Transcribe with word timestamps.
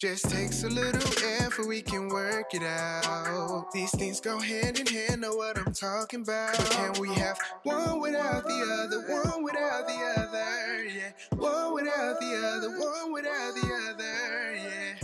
Just 0.00 0.30
takes 0.30 0.64
a 0.64 0.68
little 0.70 1.12
effort, 1.42 1.66
we 1.66 1.82
can 1.82 2.08
work 2.08 2.54
it 2.54 2.62
out. 2.62 3.70
These 3.70 3.90
things 3.90 4.18
go 4.18 4.40
hand 4.40 4.80
in 4.80 4.86
hand, 4.86 5.20
know 5.20 5.34
what 5.34 5.58
I'm 5.58 5.74
talking 5.74 6.22
about. 6.22 6.54
Can 6.70 6.94
we 6.98 7.12
have 7.16 7.38
one 7.64 8.00
without 8.00 8.44
the 8.44 8.78
other, 8.80 9.00
one 9.12 9.44
without 9.44 9.86
the 9.86 10.14
other, 10.16 10.84
yeah. 10.86 11.12
One 11.36 11.74
without 11.74 12.18
the 12.18 12.34
other, 12.34 12.70
one 12.78 13.12
without 13.12 13.54
the 13.54 13.66
other, 13.90 14.54
yeah. 14.54 14.94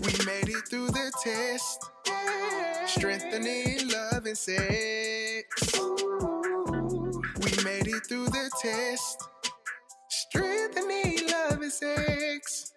We 0.00 0.12
made 0.26 0.48
it 0.48 0.68
through 0.68 0.88
the 0.88 1.12
test, 1.22 1.84
strengthening 2.88 3.88
love 3.90 4.26
and 4.26 4.36
sex. 4.36 5.78
We 7.44 7.62
made 7.62 7.86
it 7.86 8.04
through 8.08 8.26
the 8.26 8.50
test, 8.60 9.22
strengthening 10.08 11.28
love 11.28 11.62
and 11.62 11.72
sex. 11.72 12.72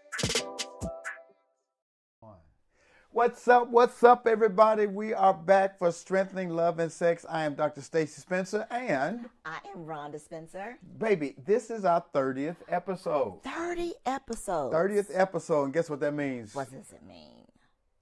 What's 3.12 3.48
up? 3.48 3.70
What's 3.70 4.04
up, 4.04 4.28
everybody? 4.28 4.86
We 4.86 5.16
are 5.16 5.34
back 5.34 5.80
for 5.80 5.92
Strengthening 5.92 6.50
Love 6.50 6.78
and 6.78 6.92
Sex. 6.92 7.26
I 7.28 7.44
am 7.44 7.56
Dr. 7.56 7.82
Stacy 7.82 8.22
Spencer, 8.22 8.68
and 8.70 9.28
I 9.44 9.58
am 9.74 9.84
Rhonda 9.84 10.22
Spencer. 10.22 10.78
baby, 11.00 11.34
this 11.44 11.72
is 11.72 11.86
our 11.86 12.04
30th 12.14 12.58
episode. 12.70 13.42
30 13.44 13.94
episodes. 14.06 14.76
30th 14.76 15.10
episode, 15.12 15.64
and 15.64 15.74
guess 15.74 15.90
what 15.90 16.00
that 16.02 16.14
means? 16.14 16.54
What 16.54 16.70
does 16.72 16.92
it 16.92 17.02
mean? 17.04 17.48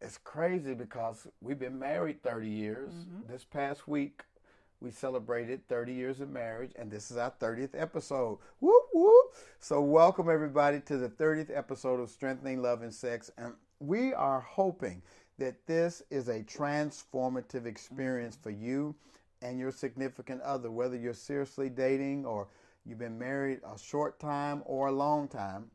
It's 0.01 0.17
crazy 0.17 0.73
because 0.73 1.25
we've 1.39 1.57
been 1.57 1.79
married 1.79 2.21
30 2.21 2.49
years. 2.49 2.91
Mm-hmm. 2.91 3.31
This 3.31 3.45
past 3.45 3.87
week, 3.87 4.23
we 4.81 4.91
celebrated 4.91 5.65
30 5.69 5.93
years 5.93 6.19
of 6.19 6.29
marriage, 6.29 6.73
and 6.75 6.91
this 6.91 7.11
is 7.11 7.17
our 7.17 7.31
30th 7.39 7.81
episode. 7.81 8.39
Whoop, 8.59 8.83
whoop. 8.93 9.33
So, 9.59 9.79
welcome 9.79 10.29
everybody 10.29 10.81
to 10.81 10.97
the 10.97 11.07
30th 11.07 11.55
episode 11.55 12.01
of 12.01 12.09
Strengthening 12.09 12.61
Love 12.61 12.81
and 12.81 12.93
Sex. 12.93 13.31
And 13.37 13.53
we 13.79 14.13
are 14.13 14.41
hoping 14.41 15.01
that 15.37 15.65
this 15.67 16.01
is 16.09 16.29
a 16.29 16.41
transformative 16.43 17.65
experience 17.65 18.35
for 18.41 18.49
you 18.49 18.95
and 19.41 19.59
your 19.59 19.71
significant 19.71 20.41
other, 20.41 20.71
whether 20.71 20.97
you're 20.97 21.13
seriously 21.13 21.69
dating 21.69 22.25
or 22.25 22.47
you've 22.85 22.97
been 22.97 23.19
married 23.19 23.59
a 23.63 23.77
short 23.77 24.19
time 24.19 24.63
or 24.65 24.87
a 24.87 24.91
long 24.91 25.27
time. 25.27 25.65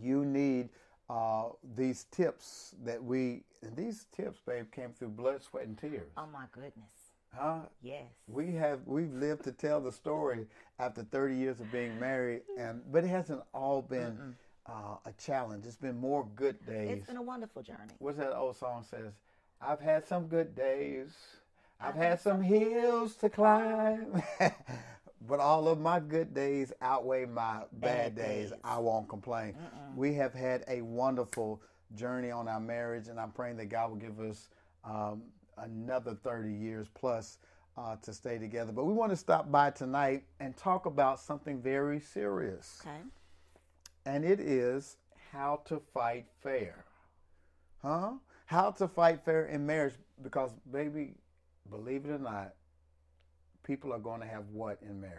You 0.00 0.24
need 0.24 0.70
uh, 1.10 1.48
these 1.76 2.04
tips 2.10 2.74
that 2.84 3.02
we 3.02 3.42
and 3.62 3.76
these 3.76 4.06
tips 4.16 4.40
babe 4.46 4.72
came 4.72 4.90
through 4.92 5.10
blood 5.10 5.42
sweat 5.42 5.66
and 5.66 5.76
tears. 5.76 6.10
Oh 6.16 6.26
my 6.32 6.44
goodness. 6.52 7.12
huh? 7.34 7.60
Yes. 7.82 8.04
we 8.26 8.52
have 8.54 8.80
we've 8.86 9.12
lived 9.12 9.44
to 9.44 9.52
tell 9.52 9.80
the 9.80 9.92
story 9.92 10.46
after 10.78 11.02
30 11.02 11.36
years 11.36 11.60
of 11.60 11.70
being 11.70 11.98
married 12.00 12.40
and 12.58 12.80
but 12.90 13.04
it 13.04 13.08
hasn't 13.08 13.42
all 13.52 13.82
been 13.82 14.34
uh, 14.66 14.96
a 15.04 15.12
challenge. 15.18 15.66
It's 15.66 15.76
been 15.76 15.98
more 15.98 16.26
good 16.36 16.64
days. 16.66 16.98
It's 16.98 17.06
been 17.06 17.16
a 17.16 17.22
wonderful 17.22 17.62
journey. 17.62 17.94
what's 17.98 18.18
that 18.18 18.34
old 18.36 18.56
song 18.56 18.84
says? 18.88 19.12
I've 19.60 19.80
had 19.80 20.06
some 20.06 20.26
good 20.26 20.54
days. 20.54 21.10
I've 21.80 21.94
had 21.94 22.20
some 22.20 22.42
hills 22.42 23.16
to 23.16 23.28
climb. 23.28 24.22
But 25.28 25.38
all 25.38 25.68
of 25.68 25.78
my 25.78 26.00
good 26.00 26.34
days 26.34 26.72
outweigh 26.82 27.26
my 27.26 27.58
bad, 27.72 27.80
Bad 27.80 28.16
days. 28.16 28.50
days. 28.50 28.58
i 28.64 28.76
won't 28.78 29.08
complain. 29.08 29.54
We 29.94 30.14
have 30.14 30.34
had 30.34 30.64
a 30.66 30.82
wonderful 30.82 31.62
journey 31.94 32.30
on 32.30 32.48
our 32.48 32.58
marriage 32.58 33.08
and 33.08 33.20
i'm 33.20 33.30
praying 33.30 33.54
that 33.58 33.66
god 33.66 33.90
will 33.90 33.98
give 33.98 34.18
us 34.18 34.48
um, 34.82 35.22
another 35.58 36.14
30 36.24 36.50
years 36.50 36.86
plus 36.94 37.36
uh, 37.76 37.96
to 38.02 38.12
stay 38.12 38.38
together. 38.38 38.72
But 38.72 38.84
we 38.84 38.94
want 38.94 39.10
to 39.10 39.16
stop 39.16 39.50
by 39.50 39.70
tonight 39.70 40.24
and 40.40 40.56
talk 40.56 40.86
about 40.86 41.20
something 41.20 41.60
very 41.60 42.00
serious. 42.00 42.80
Okay. 42.84 42.98
And 44.06 44.24
it 44.24 44.40
is 44.40 44.96
how 45.32 45.60
to 45.66 45.80
fight 45.94 46.26
fair. 46.42 46.84
Huh? 47.82 48.12
How 48.46 48.70
to 48.72 48.88
fight 48.88 49.24
fair 49.24 49.46
in 49.46 49.64
marriage 49.66 49.94
because 50.22 50.52
baby, 50.72 51.14
believe 51.70 52.04
it 52.04 52.10
or 52.10 52.18
not, 52.18 52.54
people 53.64 53.92
are 53.92 53.98
going 53.98 54.20
to 54.20 54.26
have 54.26 54.44
what 54.52 54.78
in 54.82 55.00
marriage? 55.00 55.16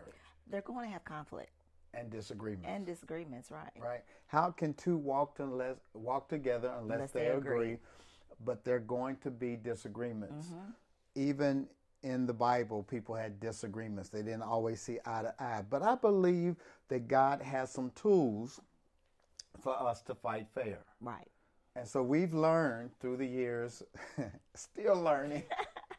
They're 0.49 0.61
going 0.61 0.85
to 0.87 0.91
have 0.91 1.03
conflict 1.05 1.51
And 1.93 2.09
disagreements. 2.09 2.67
and 2.69 2.85
disagreements, 2.85 3.49
right? 3.51 3.71
right? 3.79 4.03
How 4.27 4.51
can 4.51 4.73
two 4.73 4.97
walk 4.97 5.35
to 5.37 5.43
unless 5.43 5.77
walk 5.93 6.29
together 6.29 6.71
unless, 6.79 6.95
Unless 6.95 7.11
they, 7.11 7.19
they 7.21 7.27
agree. 7.29 7.55
agree. 7.73 7.77
But 8.45 8.63
they're 8.65 8.79
going 8.79 9.17
to 9.17 9.31
be 9.31 9.55
disagreements. 9.55 10.47
Mm-hmm. 10.47 10.71
Even 11.15 11.67
in 12.03 12.25
the 12.25 12.33
Bible, 12.33 12.83
people 12.83 13.15
had 13.15 13.39
disagreements. 13.39 14.09
They 14.09 14.21
didn't 14.21 14.41
always 14.41 14.81
see 14.81 14.99
eye 15.05 15.21
to 15.21 15.33
eye. 15.41 15.63
But 15.69 15.81
I 15.83 15.95
believe 15.95 16.57
that 16.89 17.07
God 17.07 17.41
has 17.41 17.71
some 17.71 17.91
tools 17.95 18.59
for 19.61 19.79
us 19.81 20.01
to 20.03 20.15
fight 20.15 20.47
fair. 20.53 20.79
Right. 21.01 21.29
And 21.75 21.87
so 21.87 22.03
we've 22.03 22.33
learned 22.33 22.91
through 22.99 23.17
the 23.17 23.25
years, 23.25 23.81
still 24.53 25.01
learning, 25.01 25.43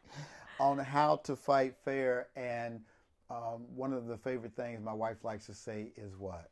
on 0.59 0.77
how 0.77 1.17
to 1.17 1.35
fight 1.35 1.75
fair. 1.83 2.27
And 2.35 2.81
um, 3.29 3.65
one 3.75 3.91
of 3.91 4.07
the 4.07 4.17
favorite 4.17 4.55
things 4.55 4.81
my 4.81 4.93
wife 4.93 5.23
likes 5.23 5.45
to 5.47 5.53
say 5.53 5.91
is 5.97 6.15
what? 6.17 6.49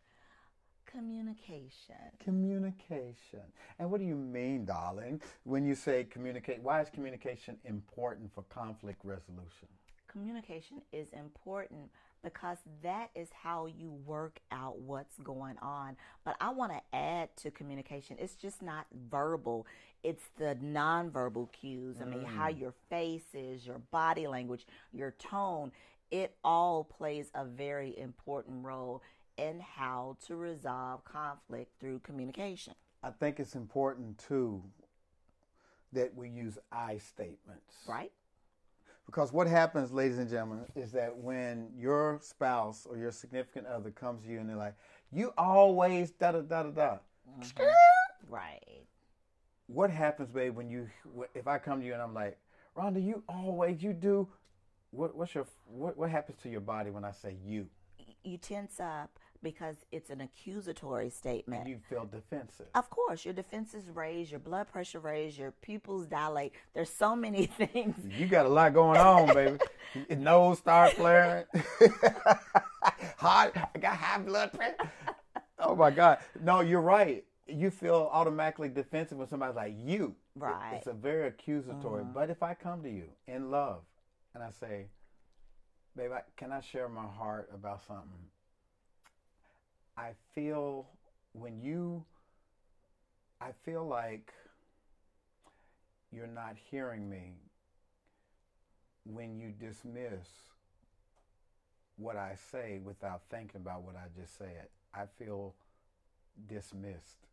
Communication. 0.86 1.96
Communication. 2.19 3.42
And 3.80 3.90
what 3.90 4.00
do 4.00 4.06
you 4.06 4.16
mean, 4.16 4.66
darling, 4.66 5.22
when 5.44 5.66
you 5.66 5.74
say 5.74 6.03
communicate? 6.03 6.62
Why 6.62 6.81
is 6.81 6.90
communication 6.90 7.58
important 7.63 8.31
for 8.34 8.44
conflict 8.44 9.00
resolution? 9.03 9.69
Communication 10.08 10.81
is 10.92 11.08
important 11.13 11.90
because 12.24 12.58
that 12.82 13.10
is 13.16 13.30
how 13.44 13.66
you 13.66 13.92
work 14.06 14.40
out 14.52 14.80
what's 14.80 15.18
going 15.18 15.58
on. 15.62 15.98
But 16.24 16.36
I 16.40 16.50
want 16.52 16.72
to 16.72 16.82
add 16.98 17.36
to 17.38 17.52
communication, 17.52 18.18
it's 18.20 18.36
just 18.36 18.62
not 18.62 18.86
verbal, 19.10 19.68
it's 20.04 20.24
the 20.38 20.58
nonverbal 20.64 21.52
cues. 21.52 21.98
I 22.02 22.06
mean, 22.06 22.24
how 22.24 22.50
mm. 22.50 22.60
your 22.60 22.74
face 22.90 23.34
is, 23.34 23.66
your 23.66 23.80
body 23.92 24.28
language, 24.28 24.66
your 24.92 25.12
tone, 25.12 25.72
it 26.12 26.36
all 26.44 26.84
plays 26.84 27.30
a 27.36 27.46
very 27.46 27.98
important 27.98 28.64
role 28.66 29.02
in 29.38 29.60
how 29.60 30.16
to 30.28 30.36
resolve 30.36 31.04
conflict 31.06 31.72
through 31.80 32.00
communication. 32.00 32.74
I 33.02 33.10
think 33.10 33.40
it's 33.40 33.56
important, 33.56 34.18
too, 34.18 34.62
that 35.92 36.16
we 36.16 36.30
use 36.30 36.58
I 36.72 37.00
statements. 37.00 37.74
Right? 37.88 38.12
Because 39.06 39.31
what 39.31 39.47
happens, 39.47 39.91
ladies 39.91 40.18
and 40.18 40.30
gentlemen, 40.30 40.66
is 40.75 40.91
that 40.94 41.16
when 41.16 41.69
your 41.78 42.19
spouse 42.22 42.88
or 42.90 42.97
your 42.97 43.12
significant 43.12 43.68
other 43.68 43.91
comes 43.91 44.24
to 44.24 44.30
you 44.30 44.40
and 44.40 44.50
they're 44.50 44.56
like, 44.56 44.75
you 45.12 45.34
always 45.38 46.12
da 46.12 46.31
da 46.31 46.41
da 46.41 46.64
da 46.64 46.69
da. 46.69 46.97
Mm-hmm. 47.40 48.34
Right. 48.34 48.86
What 49.68 49.90
happens, 49.90 50.30
babe, 50.30 50.56
when 50.56 50.69
you, 50.69 50.90
if 51.36 51.47
I 51.47 51.58
come 51.58 51.80
to 51.81 51.86
you 51.86 51.94
and 51.94 52.02
I'm 52.02 52.13
like, 52.13 52.38
Rhonda, 52.75 53.03
you 53.03 53.24
always, 53.30 53.84
you 53.84 53.94
do, 53.94 54.28
what, 54.92 55.16
what's 55.16 55.36
your, 55.36 55.46
what, 55.68 55.97
what 55.97 56.09
happens 56.09 56.38
to 56.44 56.50
your 56.50 56.62
body 56.62 56.90
when 56.90 57.06
I 57.06 57.12
say 57.12 57.36
you? 57.46 57.68
You 58.24 58.38
tense 58.38 58.80
up 58.80 59.19
because 59.44 59.76
it's 59.92 60.09
an 60.09 60.22
accusatory 60.22 61.09
statement. 61.09 61.68
You 61.68 61.80
feel 61.90 62.06
defensive. 62.06 62.68
Of 62.74 62.90
course, 62.90 63.26
your 63.26 63.34
defenses 63.34 63.90
raise, 63.94 64.31
your 64.31 64.40
blood 64.40 64.68
pressure 64.68 65.00
raise, 65.00 65.38
your 65.38 65.52
pupils 65.62 66.08
dilate. 66.08 66.54
There's 66.74 66.90
so 66.90 67.16
many 67.16 67.46
things. 67.58 67.96
You 68.18 68.26
got 68.26 68.46
a 68.46 68.50
lot 68.50 68.74
going 68.74 69.00
on, 69.00 69.34
baby. 69.34 69.58
Your 70.09 70.18
nose 70.18 70.58
start 70.59 70.94
flaring. 70.94 71.46
Heart, 73.18 73.58
I 73.76 73.80
got 73.80 73.98
high 73.98 74.20
blood 74.20 74.54
pressure. 74.54 74.92
Oh 75.60 75.75
my 75.75 75.92
God. 75.92 76.20
No, 76.42 76.62
you're 76.62 76.81
right. 76.81 77.24
You 77.46 77.70
feel 77.70 78.10
automatically 78.12 78.70
defensive 78.70 79.18
when 79.18 79.28
somebody's 79.28 79.56
like, 79.56 79.75
you. 79.78 80.16
Right. 80.36 80.75
It's 80.75 80.88
a 80.88 80.94
very 80.94 81.28
accusatory. 81.28 82.04
Mm-hmm. 82.04 82.14
But 82.14 82.30
if 82.30 82.42
I 82.42 82.54
come 82.54 82.81
to 82.84 82.90
you 82.90 83.10
in 83.28 83.52
love 83.52 83.81
and 84.34 84.44
I 84.44 84.50
say, 84.52 84.88
babe, 85.96 86.12
I, 86.12 86.22
can 86.38 86.52
I 86.52 86.62
share 86.62 86.90
my 86.90 87.06
heart 87.06 87.50
about 87.54 87.81
something? 87.86 88.08
I 89.98 90.12
feel 90.34 90.88
when 91.34 91.62
you, 91.62 92.04
I 93.40 93.50
feel 93.64 93.86
like 93.86 94.34
you're 96.12 96.28
not 96.28 96.56
hearing 96.69 97.10
me 97.10 97.34
when 99.06 99.38
you 99.38 99.51
dismiss 99.51 100.28
what 101.98 102.16
I 102.16 102.36
say 102.51 102.80
without 102.84 103.22
thinking 103.30 103.62
about 103.62 103.84
what 103.84 103.95
I 103.95 104.06
just 104.19 104.38
said. 104.38 104.68
I 104.94 105.04
feel 105.18 105.54
dismissed. 106.48 107.28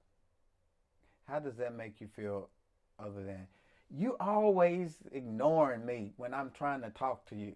How 1.28 1.38
does 1.38 1.56
that 1.56 1.74
make 1.74 2.00
you 2.00 2.08
feel 2.08 2.48
other 2.98 3.24
than 3.24 3.46
you 3.90 4.16
always 4.20 4.96
ignoring 5.12 5.84
me 5.84 6.12
when 6.16 6.34
I'm 6.34 6.50
trying 6.50 6.82
to 6.82 6.90
talk 6.90 7.26
to 7.30 7.36
you? 7.36 7.54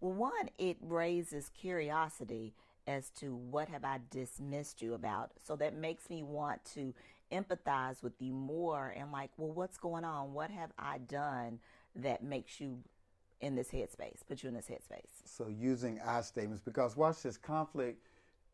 Well, 0.00 0.12
one, 0.12 0.50
it 0.58 0.76
raises 0.80 1.50
curiosity 1.50 2.54
as 2.90 3.10
to 3.10 3.34
what 3.34 3.68
have 3.68 3.84
I 3.84 3.98
dismissed 4.10 4.82
you 4.82 4.94
about. 4.94 5.30
So 5.46 5.56
that 5.56 5.76
makes 5.76 6.10
me 6.10 6.22
want 6.22 6.64
to 6.74 6.92
empathize 7.30 8.02
with 8.02 8.14
you 8.18 8.32
more 8.32 8.92
and 8.96 9.12
like, 9.12 9.30
well, 9.36 9.52
what's 9.52 9.78
going 9.78 10.04
on? 10.04 10.32
What 10.32 10.50
have 10.50 10.70
I 10.78 10.98
done 10.98 11.60
that 11.96 12.22
makes 12.22 12.60
you 12.60 12.78
in 13.40 13.54
this 13.54 13.70
headspace, 13.70 14.18
put 14.28 14.42
you 14.42 14.48
in 14.48 14.54
this 14.54 14.68
headspace? 14.68 15.12
So 15.24 15.46
using 15.48 16.00
I 16.04 16.20
statements 16.22 16.62
because 16.64 16.96
watch 16.96 17.22
this 17.22 17.36
conflict 17.36 17.98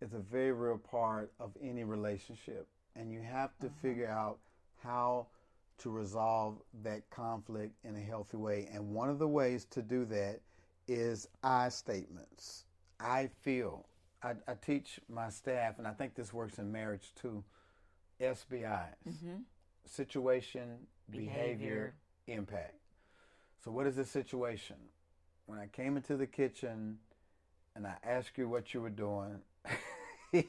is 0.00 0.12
a 0.12 0.18
very 0.18 0.52
real 0.52 0.78
part 0.78 1.32
of 1.40 1.50
any 1.62 1.84
relationship. 1.84 2.66
and 2.96 3.12
you 3.12 3.20
have 3.20 3.50
to 3.60 3.66
mm-hmm. 3.66 3.86
figure 3.86 4.08
out 4.08 4.38
how 4.82 5.26
to 5.78 5.90
resolve 5.90 6.56
that 6.82 7.08
conflict 7.10 7.74
in 7.84 7.96
a 7.96 8.00
healthy 8.00 8.36
way. 8.38 8.68
And 8.72 8.94
one 8.94 9.10
of 9.10 9.18
the 9.18 9.28
ways 9.28 9.66
to 9.66 9.82
do 9.82 10.04
that 10.06 10.40
is 10.88 11.28
I 11.42 11.68
statements. 11.68 12.64
I 12.98 13.28
feel. 13.42 13.86
I, 14.26 14.34
I 14.50 14.54
teach 14.54 14.98
my 15.08 15.28
staff, 15.30 15.78
and 15.78 15.86
I 15.86 15.92
think 15.92 16.14
this 16.14 16.32
works 16.32 16.58
in 16.58 16.72
marriage 16.72 17.12
too. 17.20 17.44
SBIs 18.20 18.96
mm-hmm. 19.08 19.36
situation, 19.84 20.78
behavior, 21.10 21.28
Behavior. 21.36 21.94
impact. 22.26 22.74
So, 23.64 23.70
what 23.70 23.86
is 23.86 23.96
the 23.96 24.04
situation? 24.04 24.76
When 25.46 25.58
I 25.58 25.66
came 25.66 25.96
into 25.96 26.16
the 26.16 26.26
kitchen 26.26 26.98
and 27.76 27.86
I 27.86 27.94
asked 28.02 28.36
you 28.36 28.48
what 28.48 28.74
you 28.74 28.80
were 28.80 28.90
doing, 28.90 29.38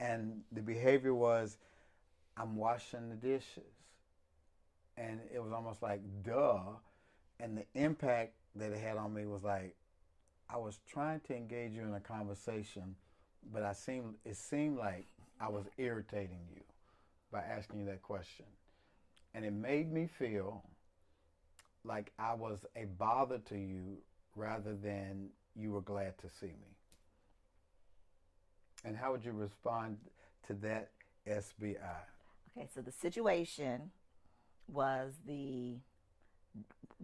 and 0.00 0.42
the 0.52 0.60
behavior 0.60 1.14
was, 1.14 1.56
I'm 2.36 2.56
washing 2.56 3.08
the 3.08 3.16
dishes. 3.16 3.72
And 4.98 5.20
it 5.32 5.42
was 5.42 5.52
almost 5.52 5.80
like, 5.80 6.00
duh. 6.24 6.60
And 7.40 7.56
the 7.56 7.64
impact 7.80 8.32
that 8.56 8.72
it 8.72 8.78
had 8.80 8.96
on 8.96 9.14
me 9.14 9.24
was 9.24 9.44
like, 9.44 9.76
I 10.50 10.56
was 10.56 10.80
trying 10.90 11.20
to 11.20 11.36
engage 11.36 11.72
you 11.72 11.82
in 11.82 11.94
a 11.94 12.00
conversation, 12.00 12.96
but 13.52 13.62
I 13.62 13.72
seemed 13.72 14.14
it 14.24 14.36
seemed 14.36 14.78
like 14.78 15.06
I 15.40 15.48
was 15.48 15.66
irritating 15.76 16.40
you 16.54 16.62
by 17.30 17.40
asking 17.40 17.80
you 17.80 17.86
that 17.86 18.02
question. 18.02 18.46
And 19.34 19.44
it 19.44 19.52
made 19.52 19.92
me 19.92 20.06
feel 20.06 20.64
like 21.84 22.12
I 22.18 22.34
was 22.34 22.64
a 22.76 22.86
bother 22.86 23.38
to 23.38 23.56
you 23.56 23.98
rather 24.34 24.74
than 24.74 25.28
you 25.54 25.72
were 25.72 25.82
glad 25.82 26.16
to 26.18 26.28
see 26.40 26.46
me. 26.46 26.76
And 28.84 28.96
how 28.96 29.12
would 29.12 29.24
you 29.24 29.32
respond 29.32 29.98
to 30.46 30.54
that 30.54 30.90
SBI? 31.26 31.76
Okay, 32.56 32.68
so 32.74 32.80
the 32.80 32.92
situation 32.92 33.90
was 34.66 35.14
the 35.26 35.76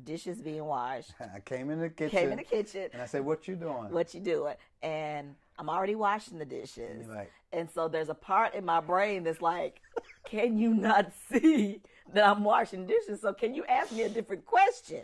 dishes 0.03 0.41
being 0.41 0.65
washed. 0.65 1.13
I 1.35 1.41
came 1.41 1.71
in 1.71 1.81
the 1.81 1.89
kitchen 1.89 2.11
Came 2.19 2.31
in 2.33 2.39
the 2.39 2.45
kitchen. 2.45 2.89
and 2.93 3.03
I 3.03 3.07
said, 3.07 3.25
What 3.25 3.47
you 3.47 3.55
doing? 3.57 3.91
What 3.91 4.15
you 4.15 4.21
doing? 4.21 4.55
And 4.83 5.35
I'm 5.59 5.69
already 5.69 5.95
washing 5.95 6.39
the 6.39 6.45
dishes. 6.45 7.07
And 7.07 7.09
like, 7.09 7.33
And 7.53 7.71
so 7.71 7.89
there's 7.89 8.09
a 8.09 8.15
part 8.15 8.55
in 8.55 8.65
my 8.65 8.81
brain 8.81 9.25
that's 9.25 9.43
like, 9.43 9.81
can 10.25 10.59
you 10.59 10.75
not 10.75 11.13
see 11.31 11.81
that 12.13 12.27
I'm 12.27 12.45
washing 12.45 12.87
dishes? 12.87 13.21
So 13.21 13.33
can 13.33 13.55
you 13.55 13.65
ask 13.67 13.93
me 13.93 14.03
a 14.03 14.09
different 14.09 14.45
question? 14.45 15.03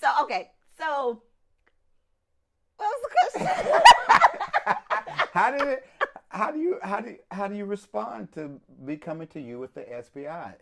So 0.00 0.08
okay, 0.22 0.50
so 0.78 1.22
what 2.76 2.88
was 2.88 3.02
the 3.02 3.40
question? 3.40 3.82
how 5.32 5.50
did 5.50 5.68
it 5.68 5.86
how 6.28 6.50
do 6.50 6.58
you 6.58 6.78
how 6.82 7.00
do 7.00 7.10
you, 7.10 7.18
how 7.30 7.46
do 7.46 7.54
you 7.54 7.64
respond 7.64 8.32
to 8.32 8.58
me 8.80 8.96
coming 8.96 9.28
to 9.28 9.40
you 9.40 9.58
with 9.58 9.74
the 9.74 9.82
SBI? 9.82 10.54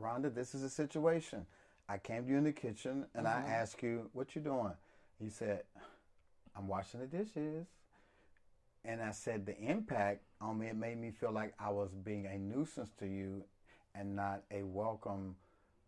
Rhonda, 0.00 0.32
this 0.32 0.54
is 0.54 0.62
a 0.62 0.70
situation. 0.70 1.46
I 1.88 1.98
came 1.98 2.24
to 2.24 2.30
you 2.30 2.38
in 2.38 2.44
the 2.44 2.52
kitchen 2.52 3.06
and 3.14 3.28
I 3.28 3.40
mm-hmm. 3.40 3.50
asked 3.50 3.82
you, 3.82 4.08
"What 4.12 4.34
you 4.34 4.42
doing?" 4.42 4.72
You 5.20 5.30
said, 5.30 5.64
"I'm 6.56 6.66
washing 6.66 7.00
the 7.00 7.06
dishes." 7.06 7.66
And 8.86 9.02
I 9.02 9.12
said 9.12 9.46
the 9.46 9.58
impact 9.58 10.22
on 10.40 10.58
me 10.58 10.66
it 10.68 10.76
made 10.76 10.98
me 10.98 11.10
feel 11.10 11.32
like 11.32 11.54
I 11.58 11.70
was 11.70 11.90
being 12.04 12.26
a 12.26 12.38
nuisance 12.38 12.90
to 12.98 13.06
you 13.06 13.44
and 13.94 14.14
not 14.14 14.42
a 14.50 14.62
welcome 14.62 15.36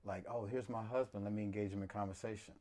like, 0.04 0.24
"Oh, 0.30 0.44
here's 0.44 0.68
my 0.68 0.84
husband. 0.84 1.24
Let 1.24 1.32
me 1.32 1.42
engage 1.42 1.72
him 1.72 1.82
in 1.82 1.88
conversation." 1.88 2.54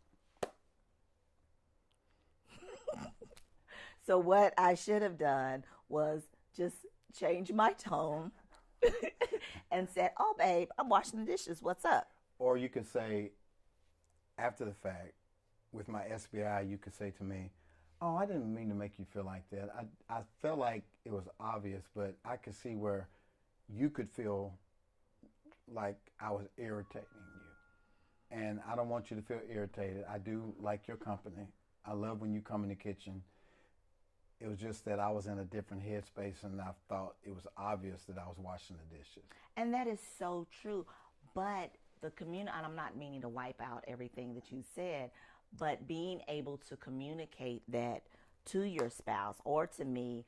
so 4.05 4.17
what 4.17 4.53
I 4.57 4.75
should 4.75 5.01
have 5.01 5.17
done 5.17 5.65
was 5.89 6.23
just 6.55 6.77
change 7.17 7.51
my 7.51 7.73
tone 7.73 8.31
and 9.71 9.89
said, 9.89 10.11
"Oh, 10.17 10.35
babe, 10.37 10.69
I'm 10.77 10.87
washing 10.87 11.19
the 11.19 11.25
dishes. 11.25 11.61
What's 11.61 11.83
up?" 11.83 12.14
Or 12.39 12.57
you 12.57 12.69
could 12.69 12.85
say, 12.85 13.31
after 14.37 14.65
the 14.65 14.73
fact, 14.73 15.13
with 15.71 15.87
my 15.87 16.03
SBI, 16.03 16.69
you 16.69 16.77
could 16.77 16.95
say 16.95 17.11
to 17.17 17.23
me, 17.23 17.51
Oh, 18.01 18.15
I 18.15 18.25
didn't 18.25 18.53
mean 18.53 18.67
to 18.69 18.75
make 18.75 18.99
you 18.99 19.05
feel 19.13 19.23
like 19.23 19.49
that. 19.51 19.69
I, 19.73 20.13
I 20.13 20.21
felt 20.41 20.59
like 20.59 20.83
it 21.05 21.11
was 21.11 21.27
obvious, 21.39 21.83
but 21.95 22.15
I 22.25 22.35
could 22.35 22.53
see 22.53 22.75
where 22.75 23.07
you 23.69 23.89
could 23.89 24.09
feel 24.09 24.53
like 25.73 25.97
I 26.19 26.31
was 26.31 26.45
irritating 26.57 27.07
you. 27.13 28.37
And 28.37 28.59
I 28.69 28.75
don't 28.75 28.89
want 28.89 29.09
you 29.09 29.17
to 29.17 29.23
feel 29.23 29.39
irritated. 29.49 30.03
I 30.09 30.17
do 30.17 30.53
like 30.59 30.87
your 30.87 30.97
company. 30.97 31.47
I 31.85 31.93
love 31.93 32.21
when 32.21 32.33
you 32.33 32.41
come 32.41 32.63
in 32.63 32.69
the 32.69 32.75
kitchen. 32.75 33.21
It 34.41 34.47
was 34.49 34.59
just 34.59 34.83
that 34.85 34.99
I 34.99 35.09
was 35.09 35.27
in 35.27 35.39
a 35.39 35.45
different 35.45 35.81
headspace 35.83 36.43
and 36.43 36.59
I 36.59 36.71
thought 36.89 37.15
it 37.23 37.33
was 37.33 37.47
obvious 37.57 38.03
that 38.09 38.17
I 38.17 38.27
was 38.27 38.37
washing 38.37 38.75
the 38.75 38.97
dishes. 38.97 39.23
And 39.55 39.73
that 39.73 39.87
is 39.87 39.99
so 40.19 40.47
true. 40.61 40.85
But 41.33 41.71
the 42.05 42.11
community, 42.11 42.51
and 42.55 42.65
I'm 42.65 42.75
not 42.75 42.95
meaning 42.95 43.21
to 43.21 43.29
wipe 43.29 43.61
out 43.61 43.83
everything 43.87 44.35
that 44.35 44.51
you 44.51 44.63
said, 44.75 45.09
but 45.57 45.87
being 45.87 46.21
able 46.27 46.57
to 46.69 46.77
communicate 46.77 47.63
that 47.69 48.03
to 48.45 48.61
your 48.63 48.89
spouse 48.89 49.37
or 49.43 49.65
to 49.67 49.85
me 49.85 50.25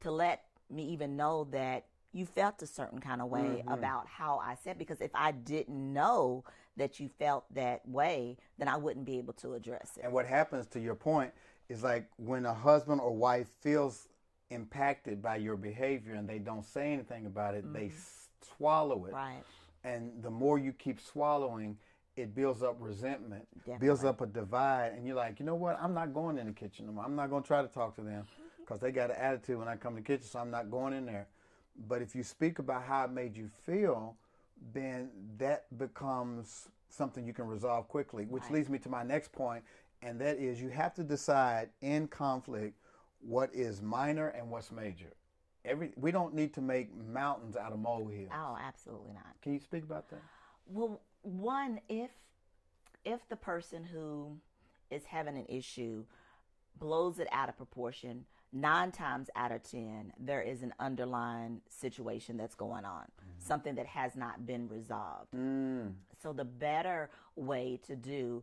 to 0.00 0.10
let 0.10 0.44
me 0.70 0.84
even 0.84 1.16
know 1.16 1.48
that 1.50 1.86
you 2.12 2.26
felt 2.26 2.62
a 2.62 2.66
certain 2.66 3.00
kind 3.00 3.20
of 3.20 3.28
way 3.28 3.40
mm-hmm. 3.40 3.68
about 3.68 4.06
how 4.06 4.38
I 4.38 4.56
said 4.62 4.78
because 4.78 5.00
if 5.00 5.10
I 5.14 5.32
didn't 5.32 5.92
know 5.92 6.44
that 6.76 7.00
you 7.00 7.10
felt 7.18 7.44
that 7.54 7.86
way, 7.88 8.36
then 8.58 8.68
I 8.68 8.76
wouldn't 8.76 9.04
be 9.04 9.18
able 9.18 9.32
to 9.34 9.54
address 9.54 9.96
it. 9.96 10.04
And 10.04 10.12
what 10.12 10.26
happens 10.26 10.66
to 10.68 10.80
your 10.80 10.94
point 10.94 11.32
is 11.68 11.82
like 11.82 12.08
when 12.16 12.46
a 12.46 12.54
husband 12.54 13.00
or 13.00 13.12
wife 13.12 13.48
feels 13.60 14.08
impacted 14.50 15.20
by 15.20 15.36
your 15.36 15.56
behavior 15.56 16.14
and 16.14 16.28
they 16.28 16.38
don't 16.38 16.64
say 16.64 16.92
anything 16.92 17.26
about 17.26 17.54
it, 17.54 17.70
they 17.72 17.86
mm-hmm. 17.86 18.56
swallow 18.56 19.06
it. 19.06 19.12
Right. 19.12 19.42
And 19.86 20.10
the 20.22 20.30
more 20.30 20.58
you 20.58 20.72
keep 20.72 21.00
swallowing, 21.00 21.76
it 22.16 22.34
builds 22.34 22.62
up 22.62 22.76
resentment, 22.80 23.46
builds 23.78 24.04
up 24.04 24.20
a 24.20 24.26
divide, 24.26 24.92
and 24.96 25.06
you're 25.06 25.14
like, 25.16 25.38
you 25.38 25.46
know 25.46 25.54
what? 25.54 25.78
I'm 25.80 25.94
not 25.94 26.12
going 26.12 26.38
in 26.38 26.46
the 26.46 26.52
kitchen. 26.52 26.86
no 26.86 26.92
more. 26.92 27.04
I'm 27.04 27.14
not 27.14 27.30
going 27.30 27.42
to 27.42 27.46
try 27.46 27.62
to 27.62 27.68
talk 27.68 27.94
to 27.96 28.02
them 28.02 28.24
because 28.58 28.80
they 28.80 28.90
got 28.90 29.10
an 29.10 29.16
attitude 29.16 29.58
when 29.58 29.68
I 29.68 29.76
come 29.76 29.94
to 29.94 30.00
the 30.02 30.06
kitchen, 30.06 30.24
so 30.26 30.40
I'm 30.40 30.50
not 30.50 30.70
going 30.70 30.92
in 30.92 31.06
there. 31.06 31.28
But 31.88 32.02
if 32.02 32.16
you 32.16 32.22
speak 32.22 32.58
about 32.58 32.82
how 32.82 33.04
it 33.04 33.12
made 33.12 33.36
you 33.36 33.48
feel, 33.64 34.16
then 34.72 35.10
that 35.38 35.66
becomes 35.78 36.68
something 36.88 37.26
you 37.26 37.34
can 37.34 37.46
resolve 37.46 37.86
quickly, 37.88 38.24
which 38.24 38.44
leads 38.50 38.68
me 38.68 38.78
to 38.78 38.88
my 38.88 39.02
next 39.04 39.30
point, 39.30 39.62
and 40.02 40.20
that 40.20 40.38
is 40.38 40.60
you 40.60 40.70
have 40.70 40.94
to 40.94 41.04
decide 41.04 41.68
in 41.82 42.08
conflict 42.08 42.74
what 43.20 43.50
is 43.54 43.82
minor 43.82 44.28
and 44.28 44.50
what's 44.50 44.72
major. 44.72 45.12
Every 45.66 45.90
we 45.96 46.12
don't 46.12 46.34
need 46.34 46.54
to 46.54 46.60
make 46.60 46.90
mountains 46.94 47.56
out 47.56 47.72
of 47.72 47.78
molehills. 47.78 48.30
Oh, 48.32 48.56
absolutely 48.60 49.12
not. 49.12 49.40
Can 49.42 49.52
you 49.52 49.60
speak 49.60 49.82
about 49.82 50.08
that? 50.10 50.22
Well, 50.66 51.00
one, 51.22 51.80
if 51.88 52.10
if 53.04 53.28
the 53.28 53.36
person 53.36 53.84
who 53.84 54.38
is 54.90 55.04
having 55.04 55.36
an 55.36 55.46
issue 55.48 56.04
blows 56.78 57.18
it 57.18 57.28
out 57.32 57.48
of 57.48 57.56
proportion, 57.56 58.24
nine 58.52 58.92
times 58.92 59.28
out 59.34 59.52
of 59.52 59.62
ten, 59.62 60.12
there 60.18 60.42
is 60.42 60.62
an 60.62 60.72
underlying 60.78 61.60
situation 61.68 62.36
that's 62.36 62.54
going 62.54 62.84
on, 62.84 63.02
mm-hmm. 63.02 63.30
something 63.38 63.74
that 63.74 63.86
has 63.86 64.16
not 64.16 64.46
been 64.46 64.68
resolved. 64.68 65.32
Mm. 65.34 65.94
So 66.22 66.32
the 66.32 66.44
better 66.44 67.10
way 67.34 67.80
to 67.86 67.96
do 67.96 68.42